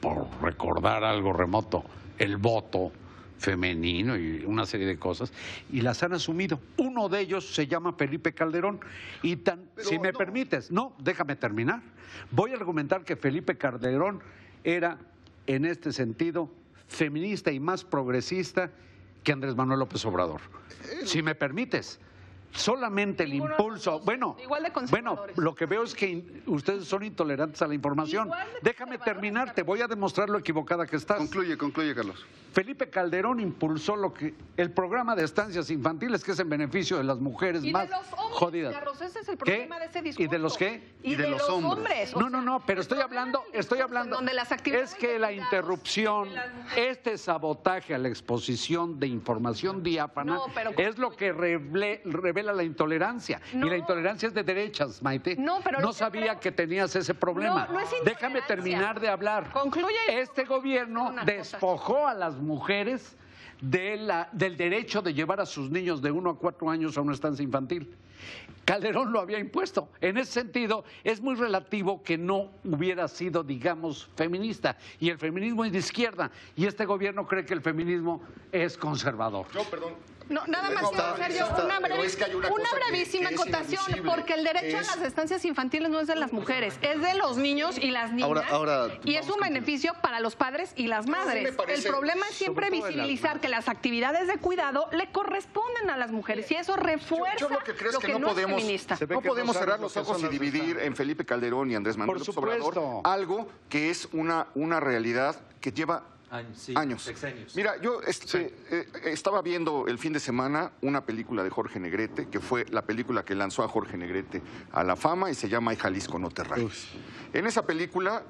por 0.00 0.28
recordar 0.40 1.02
algo 1.02 1.32
remoto, 1.32 1.84
el 2.18 2.36
voto 2.36 2.92
femenino 3.38 4.16
y 4.16 4.44
una 4.44 4.66
serie 4.66 4.86
de 4.86 4.98
cosas, 4.98 5.32
y 5.70 5.80
las 5.80 6.02
han 6.02 6.12
asumido. 6.12 6.60
Uno 6.76 7.08
de 7.08 7.20
ellos 7.20 7.54
se 7.54 7.66
llama 7.66 7.92
Felipe 7.92 8.32
Calderón. 8.32 8.80
Y 9.22 9.36
tan, 9.36 9.68
si 9.78 9.98
me 9.98 10.12
permites, 10.12 10.70
no, 10.70 10.94
déjame 10.98 11.36
terminar. 11.36 11.82
Voy 12.30 12.52
a 12.52 12.54
argumentar 12.54 13.04
que 13.04 13.16
Felipe 13.16 13.56
Calderón 13.56 14.20
era, 14.62 14.98
en 15.46 15.64
este 15.64 15.92
sentido, 15.92 16.50
feminista 16.88 17.50
y 17.50 17.60
más 17.60 17.84
progresista 17.84 18.70
que 19.22 19.32
Andrés 19.32 19.56
Manuel 19.56 19.80
López 19.80 20.04
Obrador. 20.04 20.40
Si 21.04 21.22
me 21.22 21.34
permites, 21.34 21.98
solamente 22.54 23.24
el 23.24 23.34
impulso. 23.34 24.00
Bueno, 24.00 24.36
Igual 24.42 24.62
de 24.62 24.70
bueno, 24.90 25.18
lo 25.36 25.54
que 25.54 25.66
veo 25.66 25.82
es 25.82 25.94
que 25.94 26.08
in- 26.08 26.42
ustedes 26.46 26.84
son 26.86 27.02
intolerantes 27.04 27.60
a 27.62 27.66
la 27.66 27.74
información. 27.74 28.28
De 28.62 28.70
Déjame 28.74 28.98
terminar, 28.98 29.54
te 29.54 29.62
voy 29.62 29.80
a 29.82 29.86
demostrar 29.88 30.28
lo 30.30 30.38
equivocada 30.38 30.86
que 30.86 30.96
estás. 30.96 31.18
Concluye, 31.18 31.56
concluye, 31.58 31.94
Carlos. 31.94 32.24
Felipe 32.52 32.88
Calderón 32.88 33.40
impulsó 33.40 33.96
lo 33.96 34.14
que 34.14 34.32
el 34.56 34.70
programa 34.70 35.16
de 35.16 35.24
estancias 35.24 35.70
infantiles 35.70 36.22
que 36.22 36.32
es 36.32 36.38
en 36.38 36.48
beneficio 36.48 36.96
de 36.98 37.02
las 37.04 37.18
mujeres 37.18 37.64
Y 37.64 37.72
más 37.72 37.88
de 37.90 37.96
los 37.96 38.06
hombres, 38.12 38.38
jodidas. 38.38 38.74
Carlos, 38.74 39.00
ese 39.02 39.18
es 39.20 39.28
el 39.28 39.36
¿Qué? 39.38 39.44
problema 39.44 39.78
de 39.80 39.86
ese 39.86 39.98
¿Y 39.98 40.02
discurso. 40.02 40.30
de 40.30 40.38
los 40.38 40.56
qué? 40.56 40.92
Y, 41.02 41.14
de, 41.16 41.28
los 41.30 41.48
hombres. 41.50 42.14
No, 42.14 42.30
no, 42.30 42.40
no, 42.42 42.64
pero 42.64 42.80
estoy 42.80 43.00
hablando, 43.00 43.42
estoy 43.52 43.80
hablando. 43.80 44.14
Donde 44.16 44.34
las 44.34 44.52
actividades 44.52 44.92
Es 44.92 44.96
que 44.96 45.18
la 45.18 45.32
interrupción, 45.32 46.28
este 46.76 47.18
sabotaje 47.18 47.92
a 47.94 47.98
la 47.98 48.08
exposición 48.08 49.00
de 49.00 49.08
información 49.08 49.82
diáfana 49.82 50.34
No, 50.36 50.44
pero- 50.54 50.70
es 50.76 50.96
lo 50.98 51.10
que 51.10 51.34
reble- 51.34 52.02
la 52.52 52.62
intolerancia. 52.64 53.40
No. 53.52 53.66
Y 53.66 53.70
la 53.70 53.76
intolerancia 53.78 54.26
es 54.28 54.34
de 54.34 54.42
derechas, 54.42 55.02
Maite. 55.02 55.36
No, 55.36 55.60
pero 55.64 55.78
que 55.86 55.92
sabía 55.94 56.22
creo- 56.32 56.40
que 56.40 56.52
tenías 56.52 56.94
ese 56.96 57.14
problema. 57.14 57.66
No, 57.66 57.74
no 57.74 57.80
es 57.80 57.88
Déjame 58.04 58.42
terminar 58.42 59.00
de 59.00 59.08
hablar. 59.08 59.50
Concluye 59.52 59.94
Este 60.08 60.44
gobierno 60.44 61.10
cosa. 61.12 61.24
despojó 61.24 62.06
a 62.06 62.14
las 62.14 62.34
mujeres 62.36 63.16
de 63.60 63.96
la- 63.96 64.28
del 64.32 64.56
derecho 64.56 65.00
de 65.00 65.14
llevar 65.14 65.40
a 65.40 65.46
sus 65.46 65.70
niños 65.70 66.02
de 66.02 66.10
uno 66.10 66.30
a 66.30 66.38
cuatro 66.38 66.68
años 66.68 66.98
a 66.98 67.00
una 67.00 67.14
estancia 67.14 67.42
infantil. 67.42 67.94
Calderón 68.64 69.12
lo 69.12 69.20
había 69.20 69.38
impuesto. 69.38 69.90
En 70.00 70.16
ese 70.16 70.32
sentido, 70.32 70.84
es 71.02 71.20
muy 71.20 71.34
relativo 71.34 72.02
que 72.02 72.16
no 72.16 72.50
hubiera 72.64 73.06
sido, 73.08 73.42
digamos, 73.42 74.08
feminista. 74.16 74.78
Y 74.98 75.10
el 75.10 75.18
feminismo 75.18 75.64
es 75.66 75.72
de 75.72 75.78
izquierda. 75.78 76.30
Y 76.56 76.64
este 76.64 76.86
gobierno 76.86 77.26
cree 77.26 77.44
que 77.44 77.52
el 77.52 77.60
feminismo 77.60 78.22
es 78.52 78.78
conservador. 78.78 79.46
No, 79.54 79.64
perdón. 79.64 79.92
No, 80.28 80.46
nada 80.46 80.70
más 80.70 80.82
No, 80.84 80.90
quiero 80.90 81.04
está- 81.04 81.24
hacer 81.24 81.38
yo 81.38 81.44
está- 81.46 81.64
una, 81.64 81.80
pero 81.80 81.96
brevi- 81.96 82.04
es 82.06 82.16
que 82.16 82.24
hay 82.24 82.34
una 82.34 82.48
una 82.48 82.56
cosa 82.64 82.76
que- 82.76 82.90
brevísima 82.90 83.28
que 83.28 83.34
acotación, 83.34 83.84
porque 84.06 84.34
el 84.34 84.44
derecho 84.44 84.78
a 84.78 84.80
las 84.82 85.02
estancias 85.02 85.44
infantiles 85.44 85.90
no 85.90 86.00
es 86.00 86.06
de 86.06 86.16
las 86.16 86.32
mujeres, 86.32 86.78
es 86.82 87.00
de 87.02 87.14
los 87.14 87.36
niños 87.36 87.76
y 87.78 87.90
las 87.90 88.10
niñas. 88.12 88.28
Ahora- 88.28 88.46
ahora 88.50 88.88
y 89.04 89.16
es 89.16 89.28
un 89.28 89.40
beneficio 89.40 89.94
para 90.02 90.20
los 90.20 90.36
padres 90.36 90.72
y 90.76 90.86
las 90.86 91.06
madres. 91.06 91.52
parece- 91.54 91.86
el 91.88 91.92
problema 91.94 92.26
es 92.28 92.34
siempre 92.36 92.70
visibilizar 92.70 93.40
que 93.40 93.48
las 93.48 93.68
actividades 93.68 94.26
de 94.28 94.38
cuidado 94.38 94.88
le 94.92 95.10
corresponden 95.12 95.90
a 95.90 95.96
las 95.96 96.10
mujeres 96.10 96.50
y 96.50 96.54
eso 96.54 96.76
refuerza 96.76 97.36
Yo, 97.38 97.48
yo 97.48 97.54
lo 97.56 97.64
que 97.64 97.74
creo 97.74 97.90
es 97.92 97.98
que, 97.98 98.08
no, 98.18 98.28
podemos, 98.28 98.62
no 99.46 99.52
cerrar 99.52 99.80
los 99.80 99.96
ojos 99.96 100.22
y 100.22 100.28
dividir 100.28 100.78
en 100.78 100.96
Felipe 100.96 101.24
Calderón 101.24 101.70
y 101.70 101.74
Andrés 101.74 101.96
Manuel 101.96 102.18
Por 102.18 102.26
López 102.26 102.36
Obrador 102.38 103.00
algo 103.04 103.48
que 103.68 103.90
es 103.90 104.08
una, 104.12 104.46
una 104.54 104.80
realidad 104.80 105.36
que 105.60 105.72
lleva 105.72 106.02
Años, 106.34 106.58
sí, 106.58 106.74
años. 106.76 107.12
Mira, 107.54 107.80
yo 107.80 108.00
este, 108.02 108.52
eh, 108.70 108.86
estaba 109.04 109.40
viendo 109.42 109.86
el 109.86 109.98
fin 109.98 110.12
de 110.12 110.20
semana 110.20 110.72
una 110.82 111.04
película 111.04 111.44
de 111.44 111.50
Jorge 111.50 111.78
Negrete, 111.78 112.28
que 112.28 112.40
fue 112.40 112.66
la 112.70 112.82
película 112.82 113.24
que 113.24 113.34
lanzó 113.34 113.62
a 113.62 113.68
Jorge 113.68 113.96
Negrete 113.96 114.42
a 114.72 114.82
la 114.82 114.96
fama 114.96 115.30
y 115.30 115.34
se 115.34 115.48
llama 115.48 115.70
Ay 115.70 115.76
Jalisco 115.76 116.18
no 116.18 116.30
te. 116.30 116.44
En 117.32 117.46
esa 117.46 117.64
película, 117.64 118.24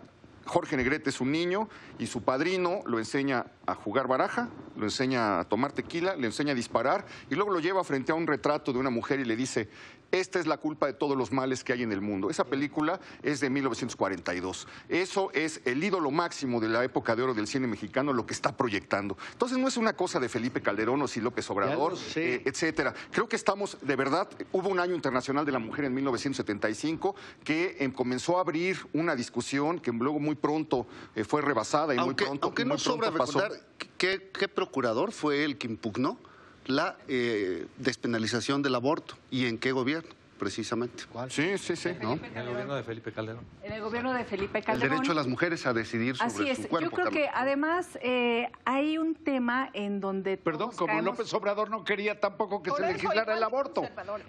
Jorge 0.44 0.76
Negrete 0.76 1.10
es 1.10 1.20
un 1.20 1.32
niño 1.32 1.68
y 1.98 2.06
su 2.06 2.22
padrino 2.22 2.80
lo 2.86 2.98
enseña 2.98 3.46
a 3.66 3.74
jugar 3.74 4.06
baraja, 4.06 4.50
lo 4.76 4.84
enseña 4.84 5.40
a 5.40 5.44
tomar 5.44 5.72
tequila, 5.72 6.16
le 6.16 6.26
enseña 6.26 6.52
a 6.52 6.54
disparar 6.54 7.06
y 7.30 7.34
luego 7.34 7.50
lo 7.50 7.60
lleva 7.60 7.82
frente 7.84 8.12
a 8.12 8.14
un 8.14 8.26
retrato 8.26 8.72
de 8.72 8.78
una 8.78 8.90
mujer 8.90 9.20
y 9.20 9.24
le 9.24 9.36
dice, 9.36 9.68
esta 10.14 10.38
es 10.38 10.46
la 10.46 10.58
culpa 10.58 10.86
de 10.86 10.92
todos 10.92 11.16
los 11.16 11.32
males 11.32 11.64
que 11.64 11.72
hay 11.72 11.82
en 11.82 11.90
el 11.90 12.00
mundo. 12.00 12.30
Esa 12.30 12.44
película 12.44 13.00
es 13.22 13.40
de 13.40 13.50
1942. 13.50 14.68
Eso 14.88 15.30
es 15.32 15.60
el 15.64 15.82
ídolo 15.82 16.12
máximo 16.12 16.60
de 16.60 16.68
la 16.68 16.84
época 16.84 17.16
de 17.16 17.22
oro 17.22 17.34
del 17.34 17.48
cine 17.48 17.66
mexicano, 17.66 18.12
lo 18.12 18.24
que 18.24 18.32
está 18.32 18.56
proyectando. 18.56 19.16
Entonces 19.32 19.58
no 19.58 19.66
es 19.66 19.76
una 19.76 19.94
cosa 19.94 20.20
de 20.20 20.28
Felipe 20.28 20.62
Calderón 20.62 21.02
o 21.02 21.08
si 21.08 21.20
López 21.20 21.50
Obrador, 21.50 21.94
eh, 22.14 22.42
etcétera. 22.44 22.94
Creo 23.10 23.28
que 23.28 23.34
estamos, 23.34 23.76
de 23.82 23.96
verdad, 23.96 24.28
hubo 24.52 24.68
un 24.68 24.78
año 24.78 24.94
internacional 24.94 25.44
de 25.44 25.50
la 25.50 25.58
mujer 25.58 25.86
en 25.86 25.94
1975 25.94 27.16
que 27.42 27.76
em, 27.80 27.90
comenzó 27.90 28.38
a 28.38 28.42
abrir 28.42 28.78
una 28.92 29.16
discusión 29.16 29.80
que 29.80 29.90
luego 29.90 30.20
muy 30.20 30.36
pronto 30.36 30.86
eh, 31.16 31.24
fue 31.24 31.42
rebasada 31.42 31.92
y 31.92 31.98
Aunque, 31.98 32.24
muy 32.24 32.28
pronto, 32.28 32.46
aunque 32.46 32.64
muy 32.64 32.74
no 32.74 32.78
sobra 32.78 33.10
pronto 33.10 33.18
pasó. 33.18 33.40
recordar 33.40 33.66
qué, 33.98 34.30
qué 34.32 34.46
procurador 34.46 35.10
fue 35.10 35.44
el 35.44 35.58
que 35.58 35.66
impugnó 35.66 36.18
la 36.66 36.96
eh, 37.08 37.66
despenalización 37.78 38.62
del 38.62 38.74
aborto 38.74 39.16
y 39.30 39.46
en 39.46 39.58
qué 39.58 39.72
gobierno, 39.72 40.08
precisamente. 40.38 41.04
Sí, 41.28 41.56
sí, 41.58 41.76
sí. 41.76 41.90
¿no? 42.02 42.14
En 42.14 42.36
el 42.36 42.48
gobierno 42.48 42.74
de 42.74 42.82
Felipe 42.82 43.12
Calderón. 43.12 43.44
En 43.62 43.72
el 43.72 43.80
gobierno 43.82 44.12
de 44.12 44.24
Felipe 44.24 44.58
El 44.58 44.64
Calderón. 44.64 44.90
derecho 44.96 45.12
de 45.12 45.16
las 45.16 45.26
mujeres 45.26 45.64
a 45.66 45.72
decidir 45.72 46.16
sobre 46.16 46.32
Así 46.32 46.48
es. 46.48 46.58
su 46.58 46.68
cuerpo. 46.68 46.88
Yo 46.88 46.90
creo 46.90 47.04
Carlos. 47.06 47.22
que 47.22 47.28
además 47.32 47.98
eh, 48.02 48.50
hay 48.64 48.98
un 48.98 49.14
tema 49.14 49.70
en 49.74 50.00
donde 50.00 50.36
Perdón, 50.36 50.68
todos 50.70 50.76
como 50.76 50.92
caemos- 50.92 51.04
López 51.04 51.32
Obrador 51.34 51.70
no 51.70 51.84
quería 51.84 52.18
tampoco 52.20 52.62
que 52.62 52.70
Por 52.70 52.80
se 52.80 52.92
legislara 52.92 53.36
el 53.36 53.42
aborto. 53.42 53.82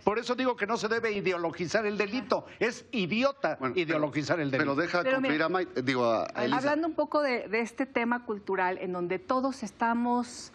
Por 0.04 0.20
eso 0.20 0.36
digo 0.36 0.56
que 0.56 0.68
no 0.68 0.77
se 0.77 0.88
debe 0.88 1.12
ideologizar 1.13 1.86
el 1.86 1.98
delito. 1.98 2.46
Es 2.60 2.86
idiota 2.92 3.58
Bueno, 3.60 3.75
ideologizar 3.77 4.39
el 4.39 4.51
delito. 4.51 4.75
Pero 4.75 4.82
deja 4.82 5.04
Pero 5.04 5.22
mira, 5.22 5.46
a, 5.46 5.50
Mai- 5.50 5.68
digo, 5.84 6.06
a, 6.06 6.27
a 6.36 6.44
Elisa. 6.46 6.58
Hablando 6.60 6.88
un 6.88 6.96
poco 6.96 7.22
de, 7.22 7.48
de 7.48 7.62
este 7.62 7.86
tema 7.86 8.25
cultural 8.25 8.77
en 8.80 8.94
donde 8.94 9.20
todos 9.20 9.63
estamos 9.63 10.51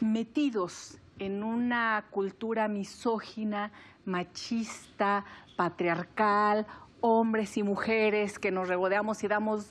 metidos 0.00 0.96
en 1.20 1.44
una 1.44 2.06
cultura 2.10 2.66
misógina, 2.66 3.70
machista, 4.04 5.24
patriarcal, 5.56 6.66
hombres 7.00 7.56
y 7.56 7.62
mujeres 7.62 8.38
que 8.38 8.50
nos 8.50 8.68
regodeamos 8.68 9.22
y 9.22 9.28
damos 9.28 9.70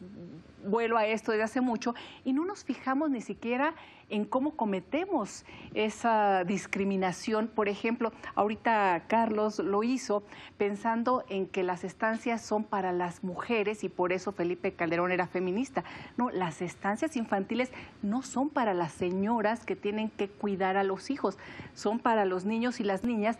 vuelo 0.64 0.98
a 0.98 1.06
esto 1.06 1.32
desde 1.32 1.44
hace 1.44 1.62
mucho 1.62 1.94
y 2.24 2.34
no 2.34 2.46
nos 2.46 2.64
fijamos 2.64 3.10
ni 3.10 3.22
siquiera 3.22 3.74
en 4.10 4.26
cómo 4.26 4.52
cometemos 4.56 5.46
esa 5.74 6.44
discriminación. 6.44 7.48
Por 7.48 7.70
ejemplo, 7.70 8.12
ahorita 8.36 9.04
Carlos 9.08 9.60
lo 9.60 9.84
hizo 9.84 10.24
pensando 10.58 11.24
en 11.30 11.48
que 11.48 11.64
las 11.64 11.84
estancias 11.84 12.42
son 12.42 12.64
para 12.64 12.92
las 12.92 13.24
mujeres 13.24 13.84
y 13.84 13.90
por 13.90 14.12
eso 14.12 14.32
Felipe 14.32 14.74
Calderón 14.74 15.12
era 15.12 15.28
feminista. 15.28 15.84
No, 16.18 16.30
las 16.30 16.62
estancias 16.62 17.16
infantiles 17.16 17.72
no 18.02 18.22
son 18.24 18.50
para 18.50 18.74
las 18.74 18.92
señoras 18.94 19.66
que 19.66 19.76
tienen 19.76 20.10
que 20.10 20.28
cuidar 20.28 20.78
a 20.78 20.84
los 20.84 21.10
hijos, 21.10 21.38
son 21.74 22.00
para 22.00 22.26
los 22.26 22.46
niños 22.46 22.80
y 22.80 22.84
las 22.84 23.04
niñas 23.04 23.38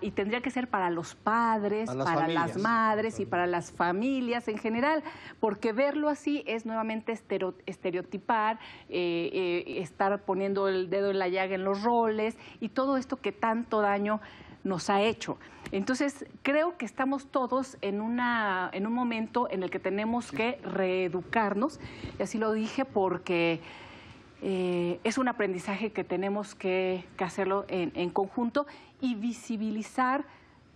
y 0.00 0.10
tendría 0.12 0.40
que 0.40 0.50
ser 0.50 0.68
para 0.68 0.90
los 0.90 1.14
padres, 1.14 1.86
Para 1.86 1.98
las 1.98 2.06
para 2.06 2.28
las 2.28 2.42
familias. 2.52 2.56
madres 2.62 3.20
y 3.20 3.26
para 3.26 3.46
las 3.46 3.72
familias 3.72 4.48
en 4.48 4.58
general, 4.58 5.02
porque 5.40 5.72
verlo 5.72 6.08
así 6.08 6.42
es 6.46 6.66
nuevamente 6.66 7.12
estereo- 7.12 7.54
estereotipar, 7.66 8.58
eh, 8.88 9.30
eh, 9.32 9.64
poniendo 10.18 10.68
el 10.68 10.90
dedo 10.90 11.10
en 11.10 11.18
la 11.18 11.28
llaga 11.28 11.54
en 11.54 11.64
los 11.64 11.82
roles 11.82 12.36
y 12.60 12.68
todo 12.68 12.96
esto 12.96 13.16
que 13.16 13.32
tanto 13.32 13.80
daño 13.80 14.20
nos 14.64 14.90
ha 14.90 15.02
hecho. 15.02 15.38
Entonces, 15.72 16.26
creo 16.42 16.76
que 16.76 16.86
estamos 16.86 17.26
todos 17.26 17.76
en, 17.80 18.00
una, 18.00 18.70
en 18.72 18.86
un 18.86 18.92
momento 18.92 19.48
en 19.50 19.62
el 19.62 19.70
que 19.70 19.78
tenemos 19.78 20.30
que 20.30 20.58
reeducarnos, 20.64 21.80
y 22.18 22.22
así 22.22 22.38
lo 22.38 22.52
dije 22.52 22.84
porque 22.84 23.60
eh, 24.42 25.00
es 25.04 25.18
un 25.18 25.28
aprendizaje 25.28 25.92
que 25.92 26.04
tenemos 26.04 26.54
que, 26.54 27.04
que 27.16 27.24
hacerlo 27.24 27.64
en, 27.68 27.92
en 27.94 28.10
conjunto 28.10 28.66
y 29.00 29.14
visibilizar 29.14 30.24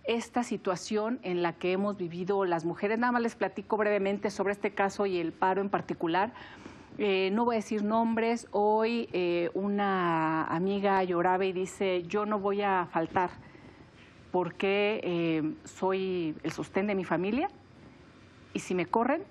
esta 0.05 0.43
situación 0.43 1.19
en 1.23 1.43
la 1.43 1.53
que 1.53 1.71
hemos 1.71 1.97
vivido 1.97 2.43
las 2.45 2.65
mujeres. 2.65 2.97
Nada 2.97 3.11
más 3.11 3.21
les 3.21 3.35
platico 3.35 3.77
brevemente 3.77 4.31
sobre 4.31 4.53
este 4.53 4.71
caso 4.71 5.05
y 5.05 5.19
el 5.19 5.31
paro 5.31 5.61
en 5.61 5.69
particular. 5.69 6.31
Eh, 7.01 7.29
no 7.31 7.45
voy 7.45 7.55
a 7.55 7.59
decir 7.59 7.81
nombres. 7.81 8.45
Hoy 8.51 9.07
eh, 9.13 9.51
una 9.53 10.43
amiga 10.43 11.01
lloraba 11.05 11.45
y 11.45 11.53
dice, 11.53 12.03
yo 12.03 12.25
no 12.25 12.39
voy 12.39 12.61
a 12.61 12.89
faltar 12.91 13.29
porque 14.33 14.99
eh, 15.01 15.53
soy 15.63 16.35
el 16.43 16.51
sostén 16.51 16.87
de 16.87 16.95
mi 16.95 17.05
familia 17.05 17.47
y 18.53 18.59
si 18.59 18.75
me 18.75 18.85
corren, 18.85 19.23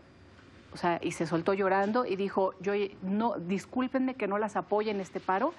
o 0.72 0.78
sea, 0.78 0.98
y 1.02 1.12
se 1.12 1.26
soltó 1.26 1.52
llorando 1.52 2.06
y 2.06 2.16
dijo, 2.16 2.54
yo 2.62 2.72
no, 3.02 3.38
discúlpenme 3.38 4.14
que 4.14 4.28
no 4.28 4.38
las 4.38 4.56
apoye 4.56 4.90
en 4.90 5.00
este 5.00 5.20
paro, 5.20 5.52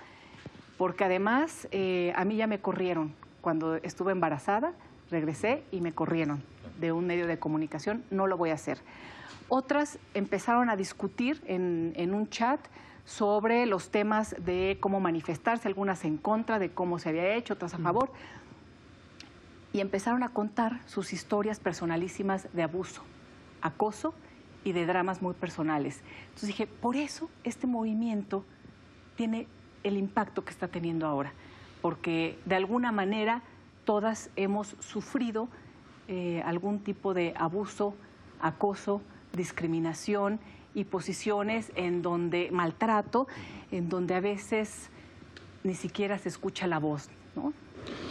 porque 0.80 1.04
además 1.04 1.68
eh, 1.70 2.12
a 2.16 2.26
mí 2.26 2.38
ya 2.38 2.48
me 2.48 2.60
corrieron 2.60 3.14
cuando 3.42 3.76
estuve 3.76 4.14
embarazada, 4.14 4.74
regresé 5.12 5.64
y 5.72 5.80
me 5.80 5.94
corrieron 5.94 6.42
de 6.80 6.92
un 6.92 7.06
medio 7.06 7.28
de 7.28 7.38
comunicación, 7.38 8.04
no 8.10 8.26
lo 8.26 8.36
voy 8.36 8.50
a 8.50 8.56
hacer. 8.56 8.80
Otras 9.50 10.00
empezaron 10.14 10.70
a 10.70 10.76
discutir 10.76 11.42
en, 11.46 11.94
en 11.96 12.14
un 12.14 12.30
chat 12.30 12.60
sobre 13.06 13.66
los 13.66 13.90
temas 13.90 14.36
de 14.40 14.78
cómo 14.80 15.00
manifestarse, 15.00 15.68
algunas 15.68 16.06
en 16.06 16.18
contra 16.18 16.60
de 16.60 16.70
cómo 16.70 17.00
se 17.00 17.10
había 17.10 17.34
hecho, 17.34 17.56
otras 17.56 17.74
a 17.74 17.80
favor, 17.80 18.12
y 19.74 19.82
empezaron 19.82 20.22
a 20.22 20.30
contar 20.30 20.82
sus 20.86 21.12
historias 21.12 21.60
personalísimas 21.60 22.48
de 22.54 22.64
abuso, 22.64 23.02
acoso 23.62 24.14
y 24.64 24.74
de 24.74 24.86
dramas 24.86 25.22
muy 25.22 25.34
personales. 25.34 26.04
Entonces 26.26 26.50
dije, 26.50 26.68
por 26.68 26.96
eso 26.96 27.30
este 27.44 27.66
movimiento 27.66 28.46
tiene 29.16 29.48
el 29.84 29.98
impacto 29.98 30.46
que 30.46 30.52
está 30.52 30.68
teniendo 30.68 31.08
ahora, 31.08 31.34
porque 31.82 32.38
de 32.46 32.56
alguna 32.56 32.92
manera 32.92 33.42
todas 33.86 34.30
hemos 34.36 34.76
sufrido 34.80 35.50
eh, 36.08 36.44
algún 36.46 36.80
tipo 36.80 37.14
de 37.14 37.34
abuso, 37.38 37.96
acoso, 38.40 39.02
discriminación 39.34 40.40
y 40.76 40.84
posiciones 40.86 41.72
en 41.76 42.02
donde 42.02 42.50
maltrato, 42.52 43.28
en 43.72 43.90
donde 43.90 44.16
a 44.16 44.20
veces 44.20 44.90
ni 45.64 45.76
siquiera 45.76 46.18
se 46.18 46.30
escucha 46.30 46.68
la 46.68 46.80
voz, 46.80 47.10
¿no? 47.36 47.54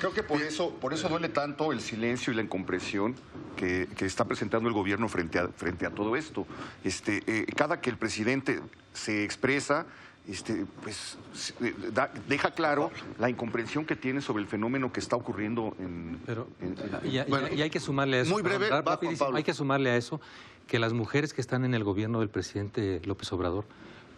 Creo 0.01 0.13
que 0.13 0.23
por 0.23 0.41
eso, 0.43 0.71
por 0.75 0.93
eso 0.93 1.09
duele 1.09 1.29
tanto 1.29 1.73
el 1.73 1.81
silencio 1.81 2.33
y 2.33 2.37
la 2.37 2.43
incompresión 2.43 3.15
que, 3.57 3.87
que 3.97 4.07
está 4.07 4.25
presentando 4.25 4.69
el 4.69 4.75
gobierno 4.75 5.09
frente 5.09 5.39
a, 5.39 5.49
frente 5.49 5.87
a 5.87 5.91
todo 5.91 6.17
esto. 6.17 6.47
Este, 6.85 7.23
eh, 7.27 7.47
cada 7.57 7.81
que 7.81 7.91
el 7.91 7.97
presidente 7.97 8.61
se 8.93 9.25
expresa, 9.25 9.87
este, 10.27 10.65
pues 10.83 11.19
eh, 11.61 11.75
da- 11.93 12.11
deja 12.29 12.51
claro 12.53 12.91
la 13.19 13.29
incomprensión 13.31 13.85
que 13.85 13.95
tiene 13.95 14.21
sobre 14.21 14.43
el 14.43 14.49
fenómeno 14.49 14.91
que 14.93 15.01
está 15.01 15.17
ocurriendo 15.17 15.77
en. 15.79 16.19
Pero 16.27 16.49
en- 16.61 16.75
en- 16.79 17.11
y, 17.15 17.23
Bueno, 17.31 17.49
y 17.53 17.63
hay 17.63 17.71
que 17.71 17.81
sumarle 17.81 18.19
a 18.19 18.21
eso. 18.23 18.33
muy 18.33 18.43
breve, 18.43 18.71
va, 18.71 18.97
Juan 18.97 19.17
Pablo. 19.17 19.37
hay 19.37 19.45
que 19.45 19.55
sumarle 19.55 19.91
a 19.91 19.97
eso 19.97 20.21
que 20.69 20.79
las 20.79 20.93
mujeres 20.93 21.35
que 21.35 21.41
están 21.41 21.65
en 21.65 21.75
el 21.75 21.83
gobierno 21.83 22.21
del 22.21 22.29
presidente 22.29 23.01
López 23.05 23.33
Obrador 23.33 23.65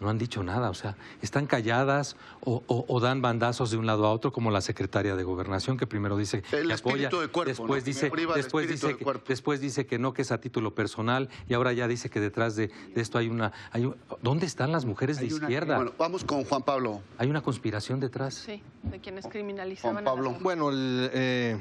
no 0.01 0.09
han 0.09 0.17
dicho 0.17 0.43
nada, 0.43 0.71
o 0.71 0.75
sea, 0.75 0.97
están 1.21 1.47
calladas 1.47 2.17
o, 2.41 2.63
o- 2.67 2.87
o 2.89 3.01
dan 3.01 3.21
bandazos 3.21 3.71
de 3.71 3.77
un 3.77 3.85
lado 3.85 4.07
a 4.07 4.13
otro, 4.13 4.33
como 4.33 4.51
la 4.51 4.63
secretaria 4.63 5.15
de 5.15 5.23
Gobernación, 5.25 5.77
que 5.77 5.87
primero 5.87 6.17
dice 6.17 6.43
El 6.53 6.69
que 6.69 6.73
apoya, 6.73 7.11
de 7.11 7.29
cuerpo, 7.29 7.45
después 7.45 7.83
¿no? 7.83 7.87
dice, 7.87 8.11
después 8.11 8.65
espíritu 8.65 8.73
dice, 8.73 8.87
de 8.89 8.97
que, 8.97 9.05
cuerpo. 9.05 9.25
después 9.29 9.61
dice 9.61 9.85
que 9.87 9.99
no, 9.99 10.15
que 10.15 10.23
es 10.23 10.33
a 10.33 10.41
título 10.41 10.75
personal, 10.75 11.29
y 11.51 11.53
ahora 11.55 11.75
ya 11.75 11.87
dice 11.87 12.09
que 12.09 12.19
detrás 12.19 12.57
de, 12.57 12.69
de 12.95 13.01
esto 13.03 13.19
hay 13.19 13.29
una, 13.29 13.53
hay 13.73 13.85
un- 13.85 13.97
¿dónde 14.23 14.47
están 14.47 14.73
las 14.73 14.87
mujeres 14.87 15.19
de 15.21 15.27
una- 15.27 15.35
izquierda? 15.45 15.77
Bueno, 15.77 15.93
vamos 15.99 16.25
con 16.25 16.45
Juan 16.45 16.63
Pablo. 16.63 17.03
hay 17.19 17.29
una 17.29 17.43
conspiración 17.43 18.01
detrás. 18.01 18.33
Sí, 18.35 18.63
de 18.85 19.01
quienes 19.01 19.27
criminalizaban 19.27 19.97
Juan 20.03 20.09
a 20.09 20.11
las 20.11 20.15
Pablo. 20.33 20.39
Bueno, 20.43 20.71
el, 20.71 21.11
eh, 21.13 21.59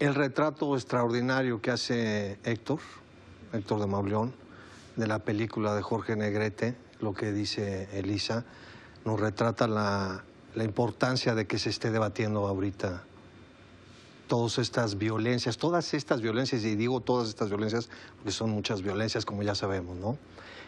el 0.00 0.14
retrato 0.16 0.74
extraordinario 0.74 1.60
que 1.62 1.70
hace 1.70 2.40
Héctor, 2.42 2.80
Héctor 3.54 3.80
de 3.80 3.86
Mauleón, 3.86 4.34
de 4.96 5.06
la 5.06 5.20
película 5.20 5.74
de 5.74 5.82
Jorge 5.82 6.16
Negrete, 6.16 6.74
lo 7.00 7.14
que 7.14 7.32
dice 7.32 7.88
Elisa, 7.92 8.44
nos 9.04 9.20
retrata 9.20 9.68
la, 9.68 10.24
la 10.54 10.64
importancia 10.64 11.34
de 11.34 11.46
que 11.46 11.58
se 11.58 11.70
esté 11.70 11.90
debatiendo 11.90 12.46
ahorita 12.46 13.04
todas 14.26 14.58
estas 14.58 14.98
violencias, 14.98 15.58
todas 15.58 15.94
estas 15.94 16.20
violencias, 16.20 16.64
y 16.64 16.74
digo 16.74 17.00
todas 17.00 17.28
estas 17.28 17.48
violencias 17.48 17.88
porque 18.16 18.32
son 18.32 18.50
muchas 18.50 18.82
violencias, 18.82 19.24
como 19.24 19.42
ya 19.42 19.54
sabemos, 19.54 19.96
¿no? 19.96 20.18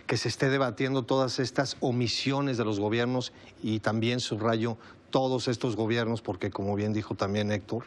Que 0.06 0.16
se 0.16 0.28
esté 0.28 0.48
debatiendo 0.48 1.02
todas 1.02 1.40
estas 1.40 1.76
omisiones 1.80 2.58
de 2.58 2.64
los 2.64 2.78
gobiernos 2.78 3.32
y 3.62 3.80
también 3.80 4.20
subrayo 4.20 4.76
todos 5.10 5.48
estos 5.48 5.74
gobiernos, 5.74 6.22
porque 6.22 6.50
como 6.50 6.76
bien 6.76 6.92
dijo 6.92 7.14
también 7.14 7.50
Héctor, 7.50 7.84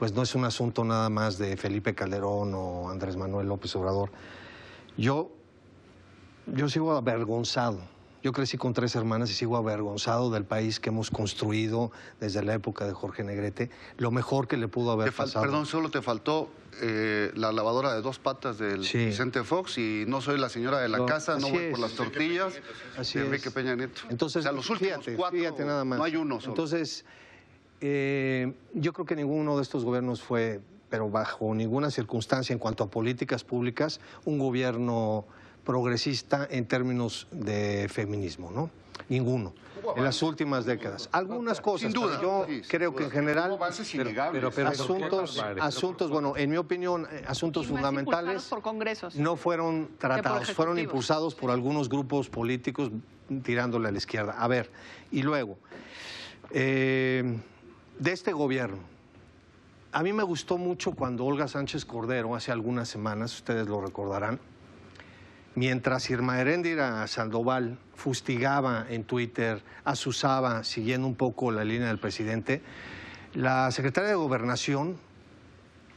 pues 0.00 0.14
no 0.14 0.22
es 0.22 0.34
un 0.34 0.46
asunto 0.46 0.82
nada 0.82 1.10
más 1.10 1.36
de 1.36 1.58
Felipe 1.58 1.94
Calderón 1.94 2.54
o 2.54 2.88
Andrés 2.88 3.18
Manuel 3.18 3.46
López 3.48 3.76
Obrador. 3.76 4.10
Yo, 4.96 5.30
yo 6.46 6.70
sigo 6.70 6.92
avergonzado. 6.96 7.82
Yo 8.22 8.32
crecí 8.32 8.56
con 8.56 8.72
tres 8.72 8.94
hermanas 8.96 9.30
y 9.30 9.34
sigo 9.34 9.58
avergonzado 9.58 10.30
del 10.30 10.44
país 10.46 10.80
que 10.80 10.88
hemos 10.88 11.10
construido 11.10 11.92
desde 12.18 12.42
la 12.42 12.54
época 12.54 12.86
de 12.86 12.94
Jorge 12.94 13.24
Negrete. 13.24 13.68
Lo 13.98 14.10
mejor 14.10 14.48
que 14.48 14.56
le 14.56 14.68
pudo 14.68 14.90
haber 14.92 15.12
pasado. 15.12 15.44
perdón, 15.44 15.66
solo 15.66 15.90
te 15.90 16.00
faltó 16.00 16.48
eh, 16.80 17.30
la 17.34 17.52
lavadora 17.52 17.92
de 17.94 18.00
dos 18.00 18.18
patas 18.18 18.56
del 18.56 18.86
Sí. 18.86 19.04
Vicente 19.04 19.44
Fox 19.44 19.76
y 19.76 20.04
no 20.08 20.22
soy 20.22 20.38
la 20.38 20.48
señora 20.48 20.78
de 20.80 20.88
la 20.88 20.96
No, 20.96 21.04
casa, 21.04 21.36
no 21.38 21.50
voy 21.50 21.70
por 21.72 21.78
las 21.78 21.92
tortillas. 21.92 22.54
Así 22.96 23.18
de 23.18 23.24
es. 23.24 23.30
Enrique 23.32 23.50
Peña 23.50 23.76
Nieto. 23.76 24.00
Entonces, 24.08 24.40
o 24.40 24.42
sea, 24.44 24.52
los 24.52 24.70
últimos 24.70 24.94
fíjate, 24.96 25.14
cuatro, 25.16 25.38
fíjate 25.38 25.64
nada 25.66 25.84
más. 25.84 25.98
no 25.98 26.04
hay 26.06 26.16
uno 26.16 26.40
solo. 26.40 26.52
Entonces, 26.52 27.04
eh, 27.80 28.52
yo 28.74 28.92
creo 28.92 29.06
que 29.06 29.16
ninguno 29.16 29.56
de 29.56 29.62
estos 29.62 29.84
gobiernos 29.84 30.22
fue, 30.22 30.60
pero 30.88 31.08
bajo 31.10 31.54
ninguna 31.54 31.90
circunstancia 31.90 32.52
en 32.52 32.58
cuanto 32.58 32.84
a 32.84 32.90
políticas 32.90 33.44
públicas, 33.44 34.00
un 34.24 34.38
gobierno 34.38 35.24
progresista 35.64 36.46
en 36.50 36.66
términos 36.66 37.26
de 37.30 37.88
feminismo, 37.90 38.50
¿no? 38.50 38.70
Ninguno. 39.08 39.54
En 39.96 40.04
las 40.04 40.22
últimas 40.22 40.66
décadas. 40.66 41.08
Algunas 41.10 41.60
cosas, 41.60 41.90
Sin 41.90 42.00
duda, 42.00 42.16
pero 42.20 42.46
yo 42.46 42.62
creo 42.68 42.94
que 42.94 43.04
en 43.04 43.10
general... 43.10 43.58
Innegables. 43.94 44.32
pero- 44.40 44.50
pero- 44.52 44.68
Asuntos, 44.68 45.42
asuntos, 45.60 46.10
bueno, 46.10 46.36
en 46.36 46.50
mi 46.50 46.58
opinión, 46.58 47.08
eh, 47.10 47.24
asuntos 47.26 47.66
fundamentales 47.66 48.34
impulsados 48.34 48.48
por 48.50 48.62
congresos. 48.62 49.16
no 49.16 49.36
fueron 49.36 49.88
tratados, 49.98 50.52
fueron 50.52 50.78
impulsados 50.78 51.34
por 51.34 51.50
algunos 51.50 51.88
grupos 51.88 52.28
políticos 52.28 52.90
tirándole 53.42 53.88
a 53.88 53.90
la 53.92 53.98
izquierda. 53.98 54.32
A 54.38 54.46
ver, 54.48 54.70
y 55.10 55.22
luego, 55.22 55.58
eh, 56.52 57.38
de 58.00 58.12
este 58.12 58.32
gobierno, 58.32 58.78
a 59.92 60.02
mí 60.02 60.14
me 60.14 60.22
gustó 60.22 60.56
mucho 60.56 60.92
cuando 60.92 61.26
Olga 61.26 61.48
Sánchez 61.48 61.84
Cordero, 61.84 62.34
hace 62.34 62.50
algunas 62.50 62.88
semanas, 62.88 63.34
ustedes 63.34 63.68
lo 63.68 63.82
recordarán, 63.82 64.40
mientras 65.54 66.08
Irma 66.08 66.40
Heréndira 66.40 67.06
Sandoval 67.06 67.78
fustigaba 67.94 68.86
en 68.88 69.04
Twitter, 69.04 69.62
asusaba, 69.84 70.64
siguiendo 70.64 71.06
un 71.06 71.14
poco 71.14 71.52
la 71.52 71.62
línea 71.62 71.88
del 71.88 71.98
presidente, 71.98 72.62
la 73.34 73.70
secretaria 73.70 74.08
de 74.08 74.16
Gobernación 74.16 74.96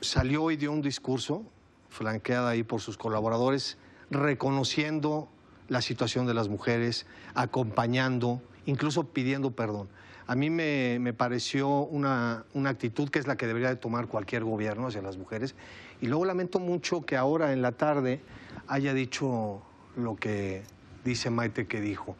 salió 0.01 0.51
y 0.51 0.58
dio 0.58 0.73
un 0.73 0.82
discurso, 0.82 1.45
flanqueada 1.88 2.49
ahí 2.49 2.63
por 2.63 2.82
sus 2.82 2.97
colaboradores, 2.97 3.77
reconociendo 4.12 5.30
la 5.69 5.82
situación 5.82 6.27
de 6.27 6.34
las 6.34 6.49
mujeres, 6.49 7.06
acompañando, 7.34 8.41
incluso 8.65 9.06
pidiendo 9.06 9.51
perdón. 9.51 9.88
A 10.27 10.36
mí 10.36 10.49
me, 10.49 10.97
me 10.99 11.13
pareció 11.13 11.67
una, 11.69 12.45
una 12.53 12.69
actitud 12.69 13.09
que 13.09 13.19
es 13.19 13.27
la 13.27 13.36
que 13.36 13.47
debería 13.47 13.69
de 13.69 13.75
tomar 13.75 14.07
cualquier 14.07 14.43
gobierno 14.43 14.88
hacia 14.88 15.01
las 15.01 15.17
mujeres. 15.17 15.55
Y 16.01 16.07
luego 16.07 16.25
lamento 16.25 16.59
mucho 16.59 17.01
que 17.01 17.17
ahora 17.17 17.53
en 17.53 17.62
la 17.62 17.73
tarde 17.73 18.21
haya 18.67 18.93
dicho 18.93 19.62
lo 19.95 20.15
que 20.15 20.63
dice 21.03 21.29
Maite 21.29 21.67
que 21.67 21.81
dijo. 21.81 22.15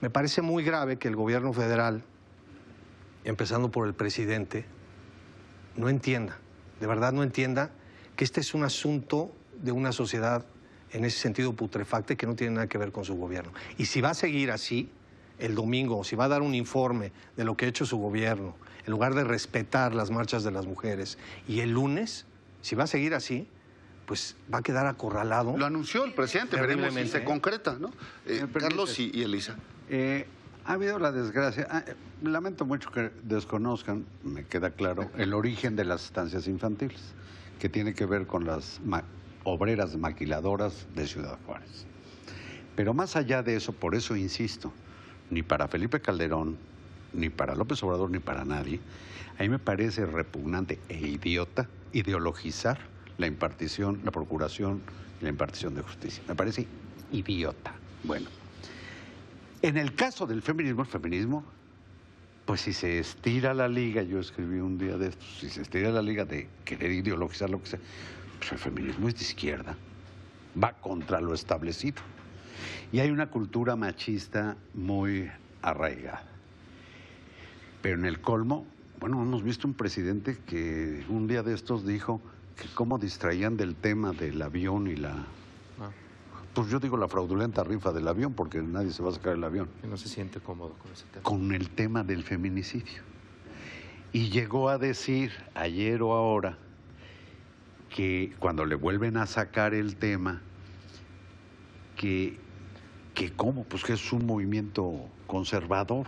Me 0.00 0.10
parece 0.10 0.42
muy 0.42 0.64
grave 0.64 0.96
que 0.96 1.08
el 1.08 1.16
gobierno 1.16 1.52
federal, 1.52 2.02
empezando 3.24 3.70
por 3.70 3.86
el 3.86 3.94
presidente, 3.94 4.64
no 5.76 5.88
entienda, 5.88 6.38
de 6.80 6.86
verdad 6.86 7.12
no 7.12 7.22
entienda 7.22 7.70
que 8.16 8.24
este 8.24 8.40
es 8.40 8.54
un 8.54 8.64
asunto 8.64 9.32
de 9.62 9.72
una 9.72 9.92
sociedad 9.92 10.46
en 10.92 11.04
ese 11.04 11.18
sentido 11.18 11.52
putrefacta 11.52 12.16
que 12.16 12.26
no 12.26 12.34
tiene 12.34 12.54
nada 12.54 12.66
que 12.66 12.78
ver 12.78 12.92
con 12.92 13.04
su 13.04 13.14
gobierno. 13.14 13.52
Y 13.78 13.86
si 13.86 14.00
va 14.00 14.10
a 14.10 14.14
seguir 14.14 14.50
así, 14.50 14.90
el 15.40 15.54
domingo, 15.54 16.04
si 16.04 16.16
va 16.16 16.24
a 16.24 16.28
dar 16.28 16.42
un 16.42 16.54
informe 16.54 17.12
de 17.36 17.44
lo 17.44 17.56
que 17.56 17.64
ha 17.66 17.68
hecho 17.68 17.86
su 17.86 17.98
gobierno, 17.98 18.54
en 18.84 18.90
lugar 18.90 19.14
de 19.14 19.24
respetar 19.24 19.94
las 19.94 20.10
marchas 20.10 20.44
de 20.44 20.50
las 20.50 20.66
mujeres, 20.66 21.18
y 21.48 21.60
el 21.60 21.70
lunes, 21.70 22.26
si 22.62 22.76
va 22.76 22.84
a 22.84 22.86
seguir 22.86 23.14
así, 23.14 23.46
pues 24.06 24.36
va 24.52 24.58
a 24.58 24.62
quedar 24.62 24.86
acorralado. 24.86 25.56
Lo 25.56 25.66
anunció 25.66 26.04
el 26.04 26.12
presidente, 26.14 26.60
veremos 26.60 26.92
si 26.94 27.06
se 27.06 27.18
¿eh? 27.18 27.24
concreta, 27.24 27.76
¿no? 27.78 27.90
Eh. 28.26 28.46
Carlos 28.58 28.98
y, 28.98 29.10
y 29.14 29.22
Elisa. 29.22 29.56
Eh, 29.88 30.26
ha 30.64 30.72
habido 30.74 30.98
la 30.98 31.12
desgracia. 31.12 31.66
ah, 31.70 31.84
lamento 32.22 32.64
mucho 32.66 32.90
que 32.90 33.10
desconozcan, 33.22 34.04
me 34.24 34.44
queda 34.44 34.70
claro, 34.70 35.10
el 35.16 35.32
origen 35.32 35.76
de 35.76 35.84
las 35.84 36.04
estancias 36.04 36.46
infantiles, 36.48 37.00
que 37.58 37.68
tiene 37.68 37.94
que 37.94 38.04
ver 38.06 38.26
con 38.26 38.44
las 38.46 38.80
ma- 38.84 39.04
obreras 39.44 39.96
maquiladoras 39.96 40.86
de 40.94 41.06
Ciudad 41.06 41.38
Juárez. 41.46 41.86
Pero 42.76 42.94
más 42.94 43.14
allá 43.16 43.42
de 43.42 43.56
eso, 43.56 43.72
por 43.72 43.94
eso 43.94 44.16
insisto, 44.16 44.72
ni 45.30 45.42
para 45.42 45.68
Felipe 45.68 46.00
Calderón, 46.00 46.56
ni 47.12 47.30
para 47.30 47.54
López 47.54 47.82
Obrador, 47.82 48.10
ni 48.10 48.18
para 48.18 48.44
nadie, 48.44 48.80
a 49.38 49.42
mí 49.42 49.48
me 49.48 49.58
parece 49.58 50.06
repugnante 50.06 50.78
e 50.88 50.98
idiota 50.98 51.68
ideologizar 51.92 52.78
la 53.18 53.26
impartición, 53.26 54.00
la 54.04 54.10
procuración 54.10 54.80
y 55.20 55.24
la 55.24 55.30
impartición 55.30 55.74
de 55.74 55.82
justicia. 55.82 56.22
Me 56.28 56.34
parece 56.34 56.66
idiota. 57.12 57.74
Bueno, 58.04 58.28
en 59.62 59.76
el 59.76 59.94
caso 59.94 60.26
del 60.26 60.42
feminismo, 60.42 60.82
el 60.82 60.88
feminismo, 60.88 61.44
pues 62.46 62.62
si 62.62 62.72
se 62.72 62.98
estira 62.98 63.52
la 63.54 63.68
liga, 63.68 64.02
yo 64.02 64.18
escribí 64.18 64.58
un 64.58 64.78
día 64.78 64.96
de 64.96 65.08
estos, 65.08 65.38
si 65.38 65.50
se 65.50 65.62
estira 65.62 65.90
la 65.90 66.02
liga 66.02 66.24
de 66.24 66.48
querer 66.64 66.90
ideologizar 66.92 67.50
lo 67.50 67.60
que 67.60 67.68
sea, 67.68 67.78
pues 68.38 68.52
el 68.52 68.58
feminismo 68.58 69.08
es 69.08 69.16
de 69.16 69.22
izquierda, 69.22 69.76
va 70.62 70.72
contra 70.72 71.20
lo 71.20 71.34
establecido. 71.34 72.02
Y 72.92 73.00
hay 73.00 73.10
una 73.10 73.30
cultura 73.30 73.76
machista 73.76 74.56
muy 74.74 75.30
arraigada. 75.62 76.24
Pero 77.82 77.98
en 77.98 78.04
el 78.04 78.20
colmo, 78.20 78.66
bueno, 78.98 79.22
hemos 79.22 79.42
visto 79.42 79.66
un 79.66 79.74
presidente 79.74 80.38
que 80.46 81.04
un 81.08 81.26
día 81.26 81.42
de 81.42 81.54
estos 81.54 81.86
dijo 81.86 82.20
que 82.60 82.68
cómo 82.74 82.98
distraían 82.98 83.56
del 83.56 83.74
tema 83.74 84.12
del 84.12 84.40
avión 84.42 84.86
y 84.86 84.96
la... 84.96 85.12
Ah, 85.80 85.90
Pues 86.52 86.68
yo 86.68 86.78
digo 86.78 86.96
la 86.96 87.08
fraudulenta 87.08 87.64
rifa 87.64 87.92
del 87.92 88.06
avión, 88.06 88.34
porque 88.34 88.60
nadie 88.60 88.90
se 88.90 89.02
va 89.02 89.08
a 89.08 89.12
sacar 89.12 89.34
el 89.34 89.44
avión 89.44 89.68
que 89.80 89.86
no 89.86 89.96
se 89.96 90.08
siente 90.08 90.40
cómodo 90.40 90.74
con 90.82 90.92
ese 90.92 91.04
tema. 91.06 91.22
con 91.22 91.52
el 91.52 91.70
tema 91.70 92.04
del 92.04 92.22
feminicidio. 92.22 93.02
Y 94.12 94.28
llegó 94.28 94.68
a 94.68 94.76
decir 94.76 95.32
ayer 95.54 96.02
o 96.02 96.12
ahora 96.12 96.58
que 97.88 98.34
cuando 98.38 98.64
le 98.66 98.74
vuelven 98.74 99.16
a 99.16 99.26
sacar 99.26 99.72
el 99.72 99.96
tema, 99.96 100.42
que, 101.96 102.38
que 103.20 103.30
cómo, 103.30 103.64
pues 103.64 103.84
que 103.84 103.92
es 103.92 104.12
un 104.14 104.24
movimiento 104.24 104.94
conservador. 105.26 106.06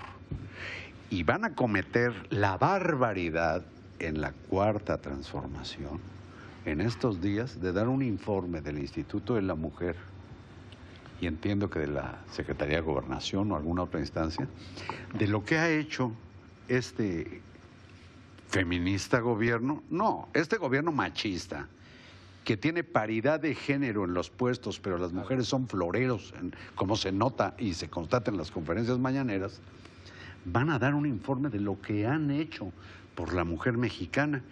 Y 1.10 1.24
van 1.24 1.44
a 1.44 1.54
cometer 1.54 2.14
la 2.30 2.56
barbaridad 2.56 3.66
en 3.98 4.22
la 4.22 4.32
cuarta 4.32 4.96
transformación, 4.96 6.00
en 6.64 6.80
estos 6.80 7.20
días, 7.20 7.60
de 7.60 7.74
dar 7.74 7.88
un 7.88 8.00
informe 8.00 8.62
del 8.62 8.78
Instituto 8.78 9.34
de 9.34 9.42
la 9.42 9.54
Mujer 9.54 9.94
y 11.20 11.26
entiendo 11.26 11.68
que 11.68 11.80
de 11.80 11.88
la 11.88 12.18
Secretaría 12.32 12.76
de 12.76 12.82
Gobernación 12.82 13.52
o 13.52 13.56
alguna 13.56 13.82
otra 13.82 14.00
instancia, 14.00 14.48
de 15.12 15.26
lo 15.28 15.44
que 15.44 15.58
ha 15.58 15.68
hecho 15.68 16.12
este 16.66 17.42
feminista 18.48 19.20
gobierno. 19.20 19.82
No, 19.90 20.30
este 20.32 20.56
gobierno 20.56 20.92
machista, 20.92 21.68
que 22.44 22.56
tiene 22.56 22.82
paridad 22.84 23.40
de 23.40 23.54
género 23.54 24.04
en 24.04 24.14
los 24.14 24.30
puestos, 24.30 24.80
pero 24.80 24.98
las 24.98 25.12
mujeres 25.12 25.46
son 25.46 25.68
floreros, 25.68 26.34
en- 26.40 26.52
como 26.74 26.96
se 26.96 27.12
nota 27.12 27.54
y 27.58 27.74
se 27.74 27.88
constata 27.88 28.30
en 28.30 28.36
las 28.36 28.50
conferencias 28.50 28.98
mañaneras, 28.98 29.60
van 30.44 30.70
a 30.70 30.78
dar 30.78 30.94
un 30.94 31.06
informe 31.06 31.50
de 31.50 31.60
lo 31.60 31.80
que 31.80 32.06
han 32.06 32.30
hecho 32.30 32.72
por 33.14 33.32
la 33.32 33.44
mujer 33.44 33.76
mexicana, 33.76 34.42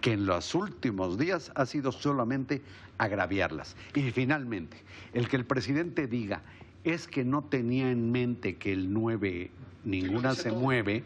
que 0.00 0.12
en 0.12 0.26
los 0.26 0.54
últimos 0.54 1.18
días 1.18 1.50
ha 1.54 1.66
sido 1.66 1.90
solamente 1.92 2.62
agraviarlas. 2.98 3.76
Y 3.94 4.10
finalmente, 4.12 4.76
el 5.12 5.28
que 5.28 5.36
el 5.36 5.44
presidente 5.44 6.06
diga 6.06 6.42
es 6.84 7.06
que 7.08 7.24
no 7.24 7.42
tenía 7.42 7.90
en 7.90 8.12
mente 8.12 8.56
que 8.56 8.72
el 8.72 8.92
9 8.92 9.50
ninguna 9.84 10.34
se 10.34 10.52
mueve, 10.52 11.04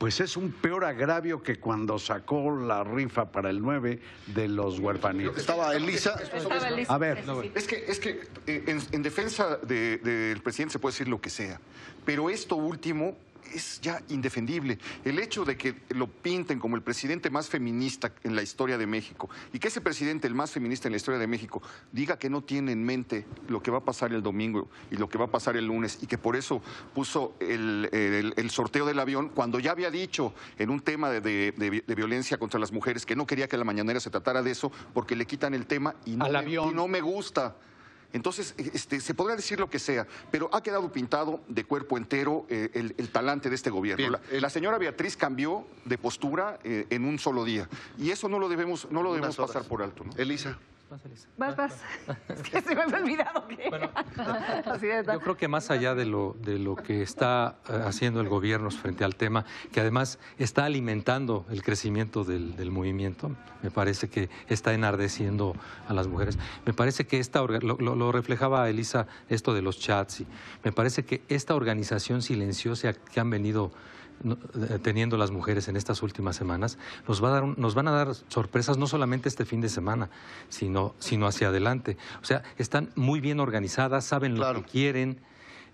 pues 0.00 0.18
es 0.20 0.38
un 0.38 0.50
peor 0.50 0.86
agravio 0.86 1.42
que 1.42 1.56
cuando 1.60 1.98
sacó 1.98 2.56
la 2.56 2.82
rifa 2.82 3.30
para 3.30 3.50
el 3.50 3.60
9 3.60 4.00
de 4.28 4.48
los 4.48 4.78
huerfanitos. 4.78 5.36
Estaba 5.36 5.76
Elisa. 5.76 6.18
Estaba. 6.22 6.56
A 6.88 6.96
ver. 6.96 7.22
Es 7.54 7.66
que, 7.66 7.84
es 7.86 8.00
que 8.00 8.22
eh, 8.46 8.64
en, 8.66 8.80
en 8.92 9.02
defensa 9.02 9.58
de- 9.58 9.98
del 9.98 10.40
presidente 10.40 10.72
se 10.72 10.78
puede 10.78 10.94
decir 10.94 11.08
lo 11.08 11.20
que 11.20 11.28
sea, 11.28 11.60
pero 12.06 12.30
esto 12.30 12.56
último 12.56 13.14
es 13.54 13.80
ya 13.80 14.00
indefendible. 14.08 14.78
El 15.04 15.18
hecho 15.18 15.44
de 15.44 15.56
que 15.56 15.74
lo 15.90 16.06
pinten 16.08 16.58
como 16.58 16.76
el 16.76 16.82
presidente 16.82 17.30
más 17.30 17.48
feminista 17.48 18.12
en 18.24 18.36
la 18.36 18.42
historia 18.42 18.78
de 18.78 18.86
México 18.86 19.28
y 19.52 19.58
que 19.58 19.68
ese 19.68 19.80
presidente, 19.80 20.26
el 20.26 20.34
más 20.34 20.50
feminista 20.52 20.88
en 20.88 20.92
la 20.92 20.96
historia 20.96 21.18
de 21.20 21.26
México, 21.26 21.62
diga 21.92 22.18
que 22.18 22.30
no 22.30 22.42
tiene 22.42 22.72
en 22.72 22.84
mente 22.84 23.26
lo 23.48 23.62
que 23.62 23.70
va 23.70 23.78
a 23.78 23.84
pasar 23.84 24.12
el 24.12 24.22
domingo 24.22 24.68
y 24.90 24.96
lo 24.96 25.08
que 25.08 25.18
va 25.18 25.26
a 25.26 25.30
pasar 25.30 25.56
el 25.56 25.66
lunes 25.66 25.98
y 26.02 26.06
que 26.06 26.18
por 26.18 26.36
eso 26.36 26.62
puso 26.94 27.34
el, 27.40 27.88
el- 27.92 28.34
el 28.36 28.50
sorteo 28.50 28.86
del 28.86 28.98
avión 28.98 29.28
cuando 29.30 29.58
ya 29.58 29.72
había 29.72 29.90
dicho 29.90 30.32
en 30.58 30.70
un 30.70 30.80
tema 30.80 31.10
de, 31.10 31.20
de- 31.20 31.52
de- 31.56 31.84
de 31.86 31.94
violencia 31.94 32.38
contra 32.38 32.58
las 32.60 32.72
mujeres 32.72 33.04
que 33.06 33.16
no 33.16 33.26
quería 33.26 33.48
que 33.48 33.56
la 33.56 33.64
mañanera 33.64 34.00
se 34.00 34.10
tratara 34.10 34.42
de 34.42 34.50
eso 34.50 34.70
porque 34.94 35.16
le 35.16 35.26
quitan 35.26 35.54
el 35.54 35.66
tema 35.66 35.94
y 36.04 36.16
no, 36.16 36.24
Al 36.24 36.32
me, 36.32 36.38
avión. 36.38 36.70
y 36.70 36.74
no 36.74 36.88
me 36.88 37.00
gusta. 37.00 37.56
Entonces, 38.12 38.54
este, 38.58 39.00
se 39.00 39.14
podrá 39.14 39.36
decir 39.36 39.60
lo 39.60 39.70
que 39.70 39.78
sea, 39.78 40.06
pero 40.30 40.48
ha 40.52 40.62
quedado 40.62 40.92
pintado 40.92 41.40
de 41.48 41.64
cuerpo 41.64 41.96
entero 41.96 42.46
eh, 42.48 42.70
el, 42.74 42.94
el 42.98 43.10
talante 43.10 43.48
de 43.48 43.54
este 43.54 43.70
gobierno. 43.70 44.18
Bien, 44.30 44.42
la, 44.42 44.50
señora 44.50 44.78
Beatriz 44.78 45.16
cambió 45.16 45.66
de 45.84 45.98
postura 45.98 46.58
eh, 46.64 46.86
en 46.90 47.04
un 47.04 47.18
solo 47.18 47.44
día 47.44 47.68
y 47.98 48.10
eso 48.10 48.28
no 48.28 48.38
lo 48.38 48.48
debemos, 48.48 48.88
no 48.90 49.02
lo 49.02 49.14
debemos 49.14 49.38
horas. 49.38 49.52
pasar 49.52 49.68
por 49.68 49.82
alto. 49.82 50.04
¿no? 50.04 50.12
Elisa. 50.16 50.58
Vas, 51.36 51.56
vas. 51.56 51.80
Es 52.28 52.42
que 52.42 52.60
se 52.60 52.74
me 52.74 52.82
había 52.82 52.96
olvidado 52.98 53.46
que. 53.46 53.70
Así 54.70 54.86
de 54.86 55.04
Yo 55.04 55.20
creo 55.20 55.36
que 55.36 55.48
más 55.48 55.70
allá 55.70 55.94
de 55.94 56.04
lo, 56.04 56.36
de 56.40 56.58
lo 56.58 56.74
que 56.76 57.02
está 57.02 57.58
eh, 57.68 57.80
haciendo 57.84 58.20
el 58.20 58.28
gobierno 58.28 58.70
frente 58.70 59.04
al 59.04 59.14
tema, 59.16 59.44
que 59.72 59.80
además 59.80 60.18
está 60.38 60.64
alimentando 60.64 61.46
el 61.50 61.62
crecimiento 61.62 62.24
del, 62.24 62.56
del 62.56 62.70
movimiento, 62.70 63.30
me 63.62 63.70
parece 63.70 64.08
que 64.08 64.28
está 64.48 64.74
enardeciendo 64.74 65.54
a 65.88 65.94
las 65.94 66.08
mujeres. 66.08 66.38
Me 66.66 66.72
parece 66.72 67.06
que 67.06 67.18
esta, 67.20 67.40
lo, 67.42 67.76
lo- 67.78 68.12
reflejaba 68.12 68.68
Elisa 68.68 69.06
esto 69.28 69.54
de 69.54 69.62
los 69.62 69.78
chats, 69.78 70.20
y 70.22 70.26
me 70.64 70.72
parece 70.72 71.04
que 71.04 71.22
esta 71.28 71.54
organización 71.54 72.22
silenciosa 72.22 72.92
que 72.92 73.20
han 73.20 73.30
venido 73.30 73.70
teniendo 74.82 75.16
las 75.16 75.30
mujeres 75.30 75.68
en 75.68 75.76
estas 75.76 76.02
últimas 76.02 76.36
semanas, 76.36 76.78
nos, 77.08 77.22
va 77.22 77.28
a 77.28 77.32
dar 77.32 77.42
un- 77.44 77.54
nos 77.58 77.74
van 77.74 77.88
a 77.88 77.92
dar 77.92 78.14
sorpresas 78.28 78.76
no 78.78 78.86
solamente 78.86 79.28
este 79.28 79.44
fin 79.44 79.60
de 79.60 79.68
semana, 79.68 80.10
sino, 80.48 80.94
sino 80.98 81.26
hacia 81.26 81.48
adelante. 81.48 81.96
O 82.22 82.24
sea, 82.24 82.42
están 82.58 82.90
muy 82.96 83.20
bien 83.20 83.40
organizadas, 83.40 84.04
saben 84.04 84.34
Claro. 84.36 84.58
lo 84.60 84.64
que 84.64 84.70
quieren, 84.70 85.20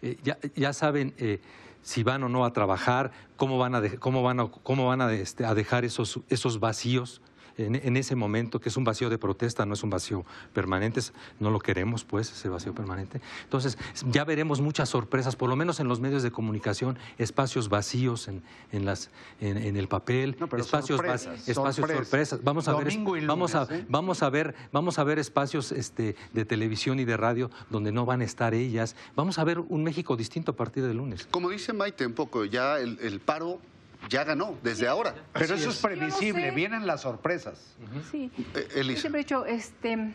eh, 0.02 0.16
ya, 0.22 0.38
ya 0.54 0.72
saben 0.72 1.14
eh, 1.18 1.40
si 1.82 2.02
van 2.02 2.22
o 2.22 2.28
no 2.28 2.44
a 2.44 2.52
trabajar, 2.52 3.12
cómo 3.36 3.58
van 3.58 3.74
a, 3.74 3.80
de- 3.80 3.98
cómo 3.98 4.22
van 4.22 4.40
a, 4.40 4.48
cómo 4.48 4.86
van 4.86 5.00
a, 5.00 5.12
este, 5.12 5.44
a 5.44 5.54
dejar 5.54 5.84
esos, 5.84 6.20
esos 6.28 6.60
vacíos. 6.60 7.20
En, 7.58 7.74
en 7.74 7.96
ese 7.96 8.14
momento, 8.16 8.60
que 8.60 8.68
es 8.68 8.76
un 8.76 8.84
vacío 8.84 9.08
de 9.08 9.16
protesta, 9.18 9.64
no 9.64 9.74
es 9.74 9.82
un 9.82 9.88
vacío 9.90 10.24
permanente, 10.52 11.00
es- 11.00 11.12
no 11.40 11.50
lo 11.50 11.58
queremos, 11.58 12.04
pues, 12.04 12.30
ese 12.30 12.48
vacío 12.50 12.74
permanente. 12.74 13.20
Entonces, 13.44 13.78
ya 14.10 14.24
veremos 14.24 14.60
muchas 14.60 14.88
sorpresas, 14.90 15.36
por 15.36 15.48
lo 15.48 15.56
menos 15.56 15.80
en 15.80 15.88
los 15.88 15.98
medios 16.00 16.22
de 16.22 16.30
comunicación, 16.30 16.98
espacios 17.18 17.68
vacíos 17.68 18.28
en, 18.28 18.42
en, 18.72 18.84
las, 18.84 19.10
en, 19.40 19.56
en 19.56 19.76
el 19.76 19.88
papel, 19.88 20.36
No, 20.38 20.48
pero 20.48 20.62
espacios, 20.62 21.00
va- 21.00 21.16
sorpresas, 21.18 21.48
espacios 21.48 21.76
sorpresas. 21.76 22.06
sorpresas. 22.08 22.44
Vamos 22.44 22.68
a 22.68 22.72
Domingo 22.72 23.16
y 23.16 23.20
ver, 23.20 23.28
vamos 23.28 23.54
a, 23.54 23.66
¿eh? 23.70 23.86
vamos 23.88 24.22
a 24.22 24.28
ver, 24.30 24.54
vamos 24.72 24.98
a 24.98 25.04
ver 25.04 25.18
espacios 25.18 25.72
este, 25.72 26.14
de 26.34 26.44
televisión 26.44 27.00
y 27.00 27.04
de 27.04 27.16
radio 27.16 27.50
donde 27.70 27.90
no 27.90 28.04
van 28.04 28.20
a 28.20 28.24
estar 28.24 28.52
ellas. 28.54 28.96
Vamos 29.14 29.38
a 29.38 29.44
ver 29.44 29.60
un 29.60 29.82
México 29.82 30.16
distinto 30.16 30.52
a 30.52 30.56
partir 30.56 30.84
del 30.84 30.98
lunes. 30.98 31.26
Como 31.30 31.48
dice 31.48 31.72
Maite 31.72 32.06
un 32.06 32.12
poco, 32.12 32.44
ya 32.44 32.78
el, 32.78 32.98
el 33.00 33.20
paro 33.20 33.60
ya 34.08 34.24
ganó 34.24 34.56
desde 34.62 34.86
ahora. 34.88 35.14
pero 35.32 35.54
eso 35.54 35.70
es 35.70 35.80
previsible, 35.80 36.50
sé. 36.50 36.54
vienen 36.54 36.86
las 36.86 37.02
sorpresas. 37.02 37.76
Sí. 38.10 38.30
Eh, 38.54 38.82
Yo 38.84 38.96
siempre 38.96 39.20
he 39.20 39.24
dicho, 39.24 39.44
este, 39.46 40.12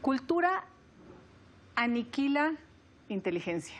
cultura 0.00 0.64
aniquila 1.74 2.54
inteligencia. 3.08 3.76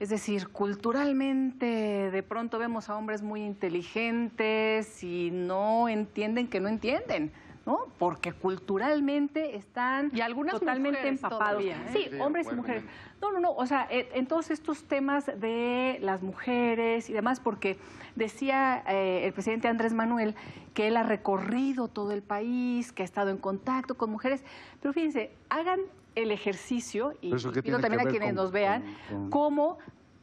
Es 0.00 0.10
decir, 0.10 0.48
culturalmente 0.48 1.66
de 1.66 2.22
pronto 2.22 2.58
vemos 2.58 2.88
a 2.88 2.96
hombres 2.96 3.22
muy 3.22 3.42
inteligentes 3.42 5.02
y 5.02 5.30
no 5.32 5.88
entienden 5.88 6.46
que 6.48 6.60
no 6.60 6.68
entienden, 6.68 7.32
¿no? 7.66 7.80
Porque 7.98 8.32
culturalmente 8.32 9.56
están 9.56 10.10
Y 10.14 10.20
algunas 10.20 10.52
totalmente 10.58 10.98
mujeres 11.00 11.18
empapados. 11.22 11.62
todavía, 11.62 11.76
¿eh? 11.76 11.90
Sí, 11.92 12.08
Sí, 12.10 12.18
hombres 12.20 12.48
y 12.50 12.54
mujeres. 12.54 12.84
No, 13.20 13.32
no, 13.32 13.40
no, 13.40 13.52
o 13.52 13.66
sea, 13.66 13.86
eh, 13.90 14.08
en 14.14 14.26
todos 14.26 14.50
estos 14.50 14.84
temas 14.84 15.26
de 15.26 15.98
las 16.00 16.22
mujeres 16.22 17.10
y 17.10 17.12
demás, 17.12 17.40
porque 17.40 17.76
decía 18.14 18.82
eh, 18.88 19.26
el 19.26 19.32
presidente 19.32 19.68
Andrés 19.68 19.92
Manuel 19.92 20.34
que 20.74 20.86
él 20.88 20.96
ha 20.96 21.02
recorrido 21.02 21.88
todo 21.88 22.12
el 22.12 22.22
país, 22.22 22.92
que 22.92 23.02
ha 23.02 23.04
estado 23.04 23.30
en 23.30 23.38
contacto 23.38 23.96
con 23.96 24.10
mujeres, 24.10 24.44
pero 24.80 24.92
fíjense, 24.94 25.32
hagan 25.48 25.80
el 26.14 26.30
ejercicio, 26.30 27.12
y, 27.20 27.28
¿Pero 27.28 27.36
eso 27.36 27.50
y 27.50 27.52
qué 27.52 27.62
pido 27.62 27.78
también 27.80 28.06
a 28.06 28.10
quienes 28.10 28.28
con- 28.28 28.36
nos 28.36 28.50
vean, 28.52 28.82
con- 29.08 29.18
con- 29.22 29.30
cómo 29.30 29.78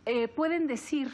eh, 0.06 0.28
pueden 0.28 0.67
decir 0.67 1.12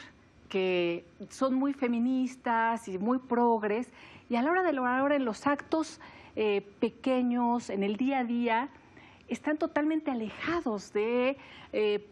que 0.49 1.05
son 1.29 1.53
muy 1.55 1.73
feministas 1.73 2.87
y 2.87 2.97
muy 2.97 3.19
progres, 3.19 3.89
y 4.31 4.37
a 4.37 4.41
la 4.41 4.49
hora 4.49 4.63
de 4.63 4.71
la 4.71 5.03
hora 5.03 5.17
en 5.17 5.25
los 5.25 5.45
actos 5.45 5.99
eh, 6.37 6.61
pequeños, 6.79 7.69
en 7.69 7.83
el 7.83 7.97
día 7.97 8.19
a 8.19 8.23
día, 8.23 8.69
están 9.27 9.57
totalmente 9.57 10.09
alejados 10.09 10.93
de, 10.93 11.37
eh, 11.73 12.07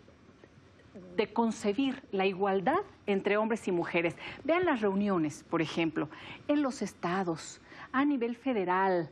de 1.15 1.31
concebir 1.31 2.03
la 2.11 2.25
igualdad 2.25 2.81
entre 3.07 3.37
hombres 3.37 3.65
y 3.69 3.71
mujeres. 3.71 4.17
Vean 4.43 4.65
las 4.65 4.81
reuniones, 4.81 5.45
por 5.49 5.61
ejemplo, 5.61 6.09
en 6.49 6.61
los 6.61 6.81
estados, 6.81 7.61
a 7.93 8.03
nivel 8.03 8.35
federal. 8.35 9.09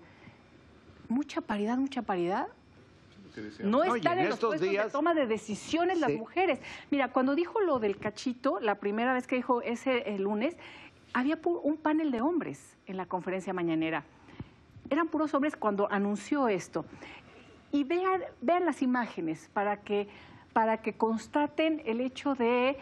Mucha 1.07 1.39
paridad, 1.39 1.77
mucha 1.77 2.01
paridad. 2.01 2.49
No 3.63 3.83
están 3.83 4.17
en 4.17 4.23
en, 4.23 4.25
los 4.25 4.33
estos 4.35 4.49
puestos 4.49 4.61
de 4.67 4.69
días- 4.69 4.91
toma 4.91 5.13
de 5.13 5.27
decisiones 5.27 5.99
las 5.99 6.11
mujeres. 6.11 6.59
Mira, 6.91 7.13
cuando 7.13 7.35
dijo 7.35 7.61
lo 7.61 7.79
del 7.79 7.97
cachito, 7.97 8.59
la 8.59 8.75
primera 8.75 9.13
vez 9.13 9.27
que 9.27 9.37
dijo 9.37 9.61
ese 9.61 10.13
el 10.15 10.23
lunes, 10.23 10.57
había 11.13 11.39
un 11.43 11.77
panel 11.77 12.11
de 12.11 12.21
hombres 12.21 12.77
en 12.85 12.97
la 12.97 13.05
conferencia 13.05 13.53
mañanera. 13.53 14.03
Eran 14.89 15.07
puros 15.07 15.33
hombres 15.33 15.55
cuando 15.55 15.91
anunció 15.91 16.47
esto. 16.47 16.85
Y 17.71 17.83
vean, 17.83 18.21
vean 18.41 18.65
las 18.65 18.81
imágenes 18.81 19.49
para 19.53 19.81
que, 19.81 20.07
para 20.53 20.81
que 20.81 20.93
constaten 20.93 21.81
el 21.85 22.01
hecho 22.01 22.35
de 22.35 22.77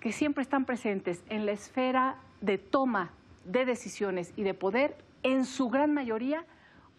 que 0.00 0.12
siempre 0.12 0.42
están 0.42 0.64
presentes 0.64 1.22
en 1.28 1.46
la 1.46 1.52
esfera 1.52 2.16
de 2.40 2.58
toma 2.58 3.10
de 3.44 3.64
decisiones 3.64 4.32
y 4.36 4.42
de 4.42 4.54
poder, 4.54 4.96
en 5.22 5.44
su 5.44 5.68
gran 5.68 5.92
mayoría, 5.92 6.44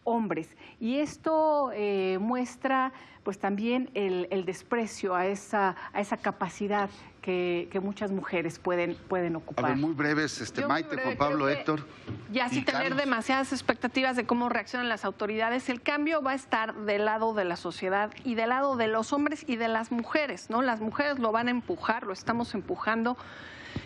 hombres. 0.03 0.55
Y 0.79 0.97
esto 0.97 1.71
eh, 1.73 2.17
muestra 2.19 2.91
pues 3.23 3.37
también 3.37 3.89
el, 3.93 4.27
el 4.31 4.45
desprecio 4.45 5.13
a 5.15 5.27
esa, 5.27 5.75
a 5.93 6.01
esa 6.01 6.17
capacidad 6.17 6.89
que, 7.21 7.67
que 7.71 7.79
muchas 7.79 8.11
mujeres 8.11 8.57
pueden, 8.57 8.95
pueden 9.07 9.35
A 9.35 9.37
ocupar. 9.37 9.65
ver, 9.65 9.77
muy 9.77 9.93
breves, 9.93 10.41
este, 10.41 10.61
Yo 10.61 10.67
Maite, 10.67 10.89
breve, 10.95 11.03
Juan 11.03 11.17
Pablo, 11.17 11.47
Héctor. 11.47 11.85
Ya 12.31 12.47
y 12.47 12.49
sin 12.49 12.65
tener 12.65 12.81
Carlos. 12.81 12.97
demasiadas 12.97 13.53
expectativas 13.53 14.15
de 14.15 14.25
cómo 14.25 14.49
reaccionan 14.49 14.89
las 14.89 15.05
autoridades, 15.05 15.69
el 15.69 15.83
cambio 15.83 16.23
va 16.23 16.31
a 16.31 16.35
estar 16.35 16.73
del 16.73 17.05
lado 17.05 17.35
de 17.35 17.45
la 17.45 17.57
sociedad 17.57 18.09
y 18.23 18.33
del 18.33 18.49
lado 18.49 18.75
de 18.75 18.87
los 18.87 19.13
hombres 19.13 19.45
y 19.47 19.55
de 19.55 19.67
las 19.67 19.91
mujeres, 19.91 20.49
¿no? 20.49 20.63
Las 20.63 20.81
mujeres 20.81 21.19
lo 21.19 21.31
van 21.31 21.47
a 21.47 21.51
empujar, 21.51 22.07
lo 22.07 22.13
estamos 22.13 22.55
empujando. 22.55 23.17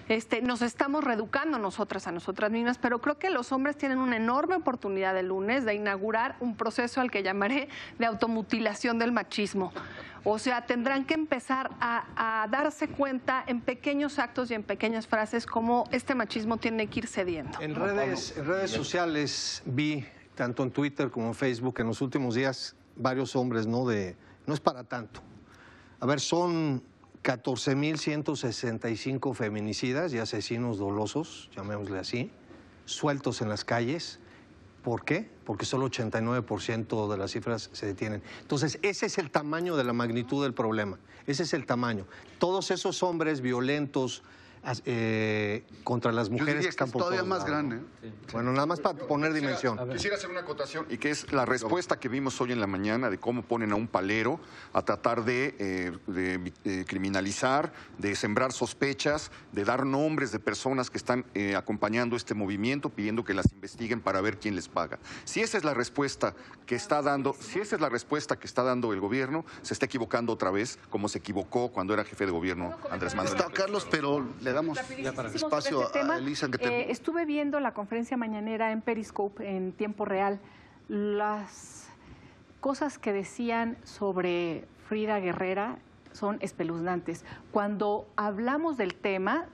Este, 0.07 0.41
nos 0.41 0.61
estamos 0.61 1.03
reeducando 1.03 1.57
nosotras 1.57 2.05
a 2.05 2.11
nosotras 2.11 2.51
mismas, 2.51 2.77
pero 2.77 3.01
creo 3.01 3.17
que 3.17 3.31
los 3.31 3.51
hombres 3.51 3.75
tienen 3.75 3.97
una 3.97 4.17
enorme 4.17 4.55
oportunidad 4.55 5.17
el 5.17 5.29
lunes 5.29 5.65
de 5.65 5.73
inaugurar 5.73 6.35
un 6.39 6.55
proceso 6.55 7.01
al 7.01 7.09
que 7.09 7.23
llamaré 7.23 7.69
de 7.97 8.05
automutilación 8.05 8.99
del 8.99 9.11
machismo. 9.11 9.73
O 10.23 10.37
sea, 10.39 10.65
tendrán 10.65 11.05
que 11.05 11.15
empezar 11.15 11.71
a, 11.79 12.43
a 12.43 12.47
darse 12.47 12.87
cuenta 12.87 13.43
en 13.47 13.61
pequeños 13.61 14.19
actos 14.19 14.51
y 14.51 14.53
en 14.53 14.63
pequeñas 14.63 15.07
frases 15.07 15.45
cómo 15.45 15.87
este 15.91 16.13
machismo 16.13 16.57
tiene 16.57 16.87
que 16.87 16.99
ir 16.99 17.07
cediendo. 17.07 17.59
En 17.59 17.75
redes, 17.75 18.35
en 18.37 18.45
redes 18.45 18.71
sociales 18.71 19.63
vi, 19.65 20.05
tanto 20.35 20.63
en 20.63 20.71
Twitter 20.71 21.09
como 21.09 21.27
en 21.27 21.35
Facebook, 21.35 21.79
en 21.79 21.87
los 21.87 22.01
últimos 22.01 22.35
días, 22.35 22.75
varios 22.95 23.35
hombres, 23.35 23.65
¿no? 23.65 23.87
De, 23.87 24.15
no 24.45 24.53
es 24.53 24.59
para 24.59 24.83
tanto. 24.83 25.21
A 25.99 26.05
ver, 26.05 26.19
son 26.19 26.83
14.165 27.25 29.33
feminicidas 29.33 30.13
y 30.13 30.19
asesinos 30.19 30.77
dolosos, 30.77 31.49
llamémosle 31.55 31.97
así. 31.97 32.29
sueltos 32.85 33.41
en 33.41 33.49
las 33.49 33.65
calles. 33.65 34.19
¿Por 34.83 35.03
qué? 35.03 35.27
Porque 35.43 35.65
solo 35.65 35.89
89% 35.89 37.11
de 37.11 37.17
las 37.17 37.31
cifras 37.31 37.71
se 37.73 37.87
detienen. 37.87 38.21
Entonces, 38.41 38.77
ese 38.83 39.07
es 39.07 39.17
el 39.17 39.31
tamaño 39.31 39.75
de 39.75 39.83
la 39.83 39.93
magnitud 39.93 40.43
del 40.43 40.53
problema. 40.53 40.99
Ese 41.25 41.41
es 41.41 41.55
el 41.55 41.65
tamaño. 41.65 42.05
Todos 42.37 42.69
esos 42.69 43.01
hombres 43.01 43.41
violentos, 43.41 44.21
eh, 44.85 45.63
contra 45.83 46.11
las 46.11 46.29
mujeres 46.29 46.63
que 46.63 46.69
están 46.69 46.91
todavía 46.91 47.23
más 47.23 47.45
grande. 47.45 47.79
Bueno, 48.31 48.51
nada 48.51 48.65
más 48.65 48.79
para 48.79 48.97
poner 48.97 49.33
dimensión. 49.33 49.77
Quisiera 49.91 50.15
hacer 50.15 50.29
una 50.29 50.41
acotación 50.41 50.85
y 50.89 50.97
que 50.97 51.11
es 51.11 51.31
la 51.31 51.45
respuesta 51.45 51.99
que 51.99 52.09
vimos 52.09 52.39
hoy 52.41 52.51
en 52.51 52.59
la 52.59 52.67
mañana 52.67 53.09
de 53.09 53.19
cómo 53.19 53.43
ponen 53.43 53.71
a 53.71 53.75
un 53.75 53.87
palero 53.87 54.39
a 54.73 54.81
tratar 54.81 55.23
de, 55.23 55.55
eh, 55.57 56.85
criminalizar, 56.87 57.73
de 57.97 58.15
sembrar 58.15 58.51
sospechas, 58.51 59.31
de 59.51 59.65
dar 59.65 59.85
nombres 59.85 60.31
de 60.31 60.39
personas 60.39 60.89
que 60.89 60.97
están 60.97 61.25
eh, 61.33 61.55
acompañando 61.55 62.15
este 62.15 62.33
movimiento, 62.33 62.89
pidiendo 62.89 63.23
que 63.23 63.33
las 63.33 63.51
investiguen 63.53 64.01
para 64.01 64.21
ver 64.21 64.39
quién 64.39 64.55
les 64.55 64.67
paga. 64.67 64.99
Si 65.25 65.41
esa 65.41 65.57
es 65.57 65.63
la 65.63 65.73
respuesta 65.73 66.35
que 66.65 66.75
está 66.75 67.01
dando, 67.01 67.35
si 67.39 67.59
esa 67.59 67.75
es 67.75 67.81
la 67.81 67.89
respuesta 67.89 68.37
que 68.37 68.47
está 68.47 68.63
dando 68.63 68.93
el 68.93 68.99
gobierno, 68.99 69.45
se 69.61 69.73
está 69.73 69.85
equivocando 69.85 70.33
otra 70.33 70.49
vez, 70.49 70.79
como 70.89 71.07
se 71.07 71.19
equivocó 71.19 71.71
cuando 71.71 71.93
era 71.93 72.03
jefe 72.03 72.25
de 72.25 72.31
gobierno 72.31 72.75
Andrés 72.89 73.15
Manuel. 73.15 73.35
Está 73.35 73.51
Carlos, 73.51 73.87
pero 73.89 74.25
le 74.41 74.54
damos 74.55 74.79
espacio 75.35 75.83
este 75.83 75.99
a 75.99 76.17
Elisa 76.17 76.49
que 76.49 76.65
eh, 76.65 76.91
estuve 76.91 77.25
viendo 77.25 77.59
la 77.59 77.73
conferencia 77.73 78.17
mañanera 78.17 78.71
en 78.71 78.81
Periscope 78.81 79.55
en 79.55 79.71
tiempo 79.73 80.05
real. 80.05 80.39
Las 80.87 81.87
cosas 82.59 82.97
que 82.97 83.13
decían 83.13 83.77
sobre 83.83 84.65
Frida 84.87 85.19
Guerrera 85.19 85.77
son 86.11 86.37
espeluznantes. 86.41 87.25
Cuando 87.51 88.07
hablamos 88.15 88.77
del 88.77 88.95
tema, 88.95 89.47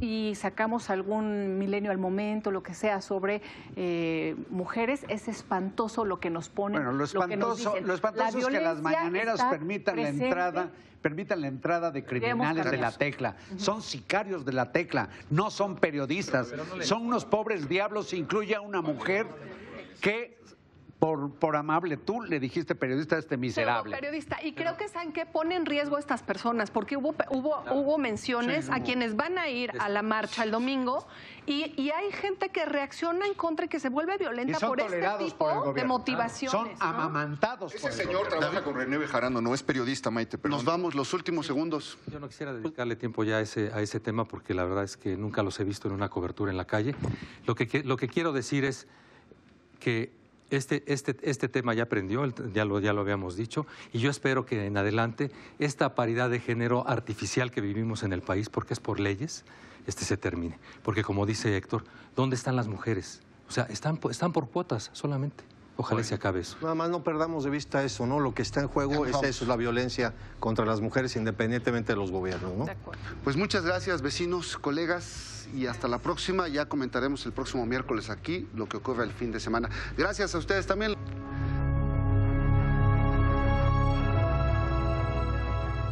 y 0.00 0.34
sacamos 0.34 0.90
algún 0.90 1.58
milenio 1.58 1.90
al 1.90 1.98
momento, 1.98 2.50
lo 2.50 2.62
que 2.62 2.74
sea, 2.74 3.00
sobre 3.00 3.42
eh, 3.76 4.36
mujeres, 4.50 5.04
es 5.08 5.28
espantoso 5.28 6.04
lo 6.04 6.20
que 6.20 6.30
nos 6.30 6.48
ponen. 6.48 6.82
Bueno, 6.82 6.92
lo 6.92 7.04
espantoso, 7.04 7.74
lo, 7.80 7.94
espantoso 7.94 8.38
es 8.38 8.46
que 8.46 8.60
las 8.60 8.80
mañaneras 8.80 9.42
permitan 9.44 9.96
la 9.96 10.08
entrada 10.08 10.70
permitan 11.02 11.40
la 11.40 11.46
entrada 11.46 11.92
de 11.92 12.04
criminales 12.04 12.70
de 12.70 12.76
la 12.76 12.90
tecla. 12.90 13.36
Son 13.56 13.82
sicarios 13.82 14.44
de 14.44 14.52
la 14.52 14.72
tecla, 14.72 15.08
no 15.30 15.48
son 15.50 15.76
periodistas. 15.76 16.52
son 16.80 17.06
unos 17.06 17.24
pobres 17.24 17.68
diablos, 17.68 18.12
incluye 18.12 18.56
a 18.56 18.60
una 18.60 18.82
mujer 18.82 19.26
que 20.00 20.38
por, 20.98 21.30
por 21.34 21.54
amable, 21.54 21.96
tú 21.96 22.22
le 22.22 22.40
dijiste 22.40 22.74
periodista 22.74 23.16
a 23.16 23.18
este 23.20 23.36
miserable. 23.36 23.94
periodista, 23.94 24.38
y 24.42 24.52
creo 24.52 24.76
que 24.76 24.88
saben 24.88 25.12
que 25.12 25.26
pone 25.26 25.54
en 25.54 25.64
riesgo 25.64 25.96
a 25.96 26.00
estas 26.00 26.22
personas, 26.22 26.72
porque 26.72 26.96
hubo, 26.96 27.14
hubo, 27.30 27.62
hubo 27.72 27.98
menciones 27.98 28.68
a 28.68 28.80
quienes 28.80 29.14
van 29.14 29.38
a 29.38 29.48
ir 29.48 29.70
a 29.78 29.88
la 29.88 30.02
marcha 30.02 30.42
el 30.42 30.50
domingo, 30.50 31.06
y, 31.46 31.72
y, 31.80 31.90
hay 31.92 32.12
gente 32.12 32.50
que 32.50 32.66
reacciona 32.66 33.26
en 33.26 33.32
contra 33.32 33.64
y 33.64 33.68
que 33.68 33.80
se 33.80 33.88
vuelve 33.88 34.18
violenta 34.18 34.58
por 34.60 34.80
este 34.80 35.08
tipo 35.18 35.72
de 35.72 35.84
motivaciones. 35.84 36.50
Son 36.50 36.68
amamantados 36.78 37.74
Ese 37.74 37.90
señor 37.90 38.28
trabaja 38.28 38.62
con 38.62 38.74
René 38.74 38.98
Bejarano, 38.98 39.40
no 39.40 39.54
es 39.54 39.62
periodista, 39.62 40.10
Maite. 40.10 40.36
Pero 40.36 40.54
Nos 40.54 40.66
vamos, 40.66 40.94
los 40.94 41.14
últimos 41.14 41.46
segundos. 41.46 41.96
Yo 42.12 42.20
no 42.20 42.28
quisiera 42.28 42.52
dedicarle 42.52 42.96
tiempo 42.96 43.24
ya 43.24 43.36
a 43.36 43.40
ese, 43.40 43.72
a 43.72 43.80
ese 43.80 43.98
tema, 43.98 44.26
porque 44.26 44.52
la 44.52 44.64
verdad 44.64 44.84
es 44.84 44.98
que 44.98 45.16
nunca 45.16 45.42
los 45.42 45.58
he 45.58 45.64
visto 45.64 45.88
en 45.88 45.94
una 45.94 46.10
cobertura 46.10 46.50
en 46.50 46.58
la 46.58 46.66
calle. 46.66 46.94
Lo 47.46 47.54
que, 47.54 47.82
lo 47.82 47.96
que 47.96 48.08
quiero 48.08 48.32
decir 48.32 48.66
es 48.66 48.86
que 49.80 50.12
este, 50.50 50.82
este, 50.86 51.16
este 51.22 51.48
tema 51.48 51.74
ya 51.74 51.84
aprendió, 51.84 52.24
ya 52.52 52.64
lo, 52.64 52.80
ya 52.80 52.92
lo 52.92 53.00
habíamos 53.00 53.36
dicho, 53.36 53.66
y 53.92 53.98
yo 53.98 54.10
espero 54.10 54.46
que 54.46 54.66
en 54.66 54.76
adelante 54.76 55.30
esta 55.58 55.94
paridad 55.94 56.30
de 56.30 56.40
género 56.40 56.88
artificial 56.88 57.50
que 57.50 57.60
vivimos 57.60 58.02
en 58.02 58.12
el 58.12 58.22
país, 58.22 58.48
porque 58.48 58.74
es 58.74 58.80
por 58.80 59.00
leyes, 59.00 59.44
este 59.86 60.04
se 60.04 60.16
termine. 60.16 60.58
Porque 60.82 61.02
como 61.02 61.26
dice 61.26 61.56
Héctor, 61.56 61.84
¿dónde 62.14 62.36
están 62.36 62.56
las 62.56 62.68
mujeres? 62.68 63.20
O 63.48 63.52
sea, 63.52 63.64
están, 63.64 63.98
están 64.10 64.32
por 64.32 64.48
cuotas 64.48 64.90
solamente. 64.92 65.44
Ojalá 65.80 66.02
se 66.02 66.16
acabe 66.16 66.40
eso. 66.40 66.56
Nada 66.60 66.74
más 66.74 66.90
no 66.90 67.04
perdamos 67.04 67.44
de 67.44 67.50
vista 67.50 67.84
eso, 67.84 68.04
¿no? 68.04 68.18
Lo 68.18 68.34
que 68.34 68.42
está 68.42 68.60
en 68.60 68.66
juego 68.66 69.06
es 69.06 69.14
eso, 69.22 69.44
es 69.44 69.48
la 69.48 69.54
violencia 69.54 70.12
contra 70.40 70.64
las 70.64 70.80
mujeres 70.80 71.14
independientemente 71.14 71.92
de 71.92 71.96
los 71.96 72.10
gobiernos, 72.10 72.52
¿no? 72.56 72.64
De 72.64 72.72
acuerdo. 72.72 73.00
Pues 73.22 73.36
muchas 73.36 73.64
gracias, 73.64 74.02
vecinos, 74.02 74.58
colegas, 74.58 75.38
y 75.54 75.66
hasta 75.66 75.88
la 75.88 75.98
próxima. 75.98 76.48
Ya 76.48 76.66
comentaremos 76.66 77.24
el 77.26 77.32
próximo 77.32 77.64
miércoles 77.64 78.10
aquí 78.10 78.48
lo 78.54 78.68
que 78.68 78.76
ocurre 78.76 79.04
el 79.04 79.12
fin 79.12 79.30
de 79.30 79.40
semana. 79.40 79.68
Gracias 79.96 80.34
a 80.34 80.38
ustedes 80.38 80.66
también. 80.66 80.94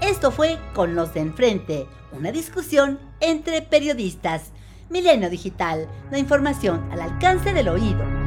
Esto 0.00 0.30
fue 0.30 0.58
Con 0.74 0.94
los 0.94 1.14
de 1.14 1.20
enfrente, 1.20 1.86
una 2.12 2.32
discusión 2.32 2.98
entre 3.20 3.62
periodistas. 3.62 4.52
Milenio 4.90 5.30
Digital, 5.30 5.88
la 6.10 6.18
información 6.18 6.88
al 6.92 7.00
alcance 7.00 7.52
del 7.52 7.68
oído. 7.68 8.25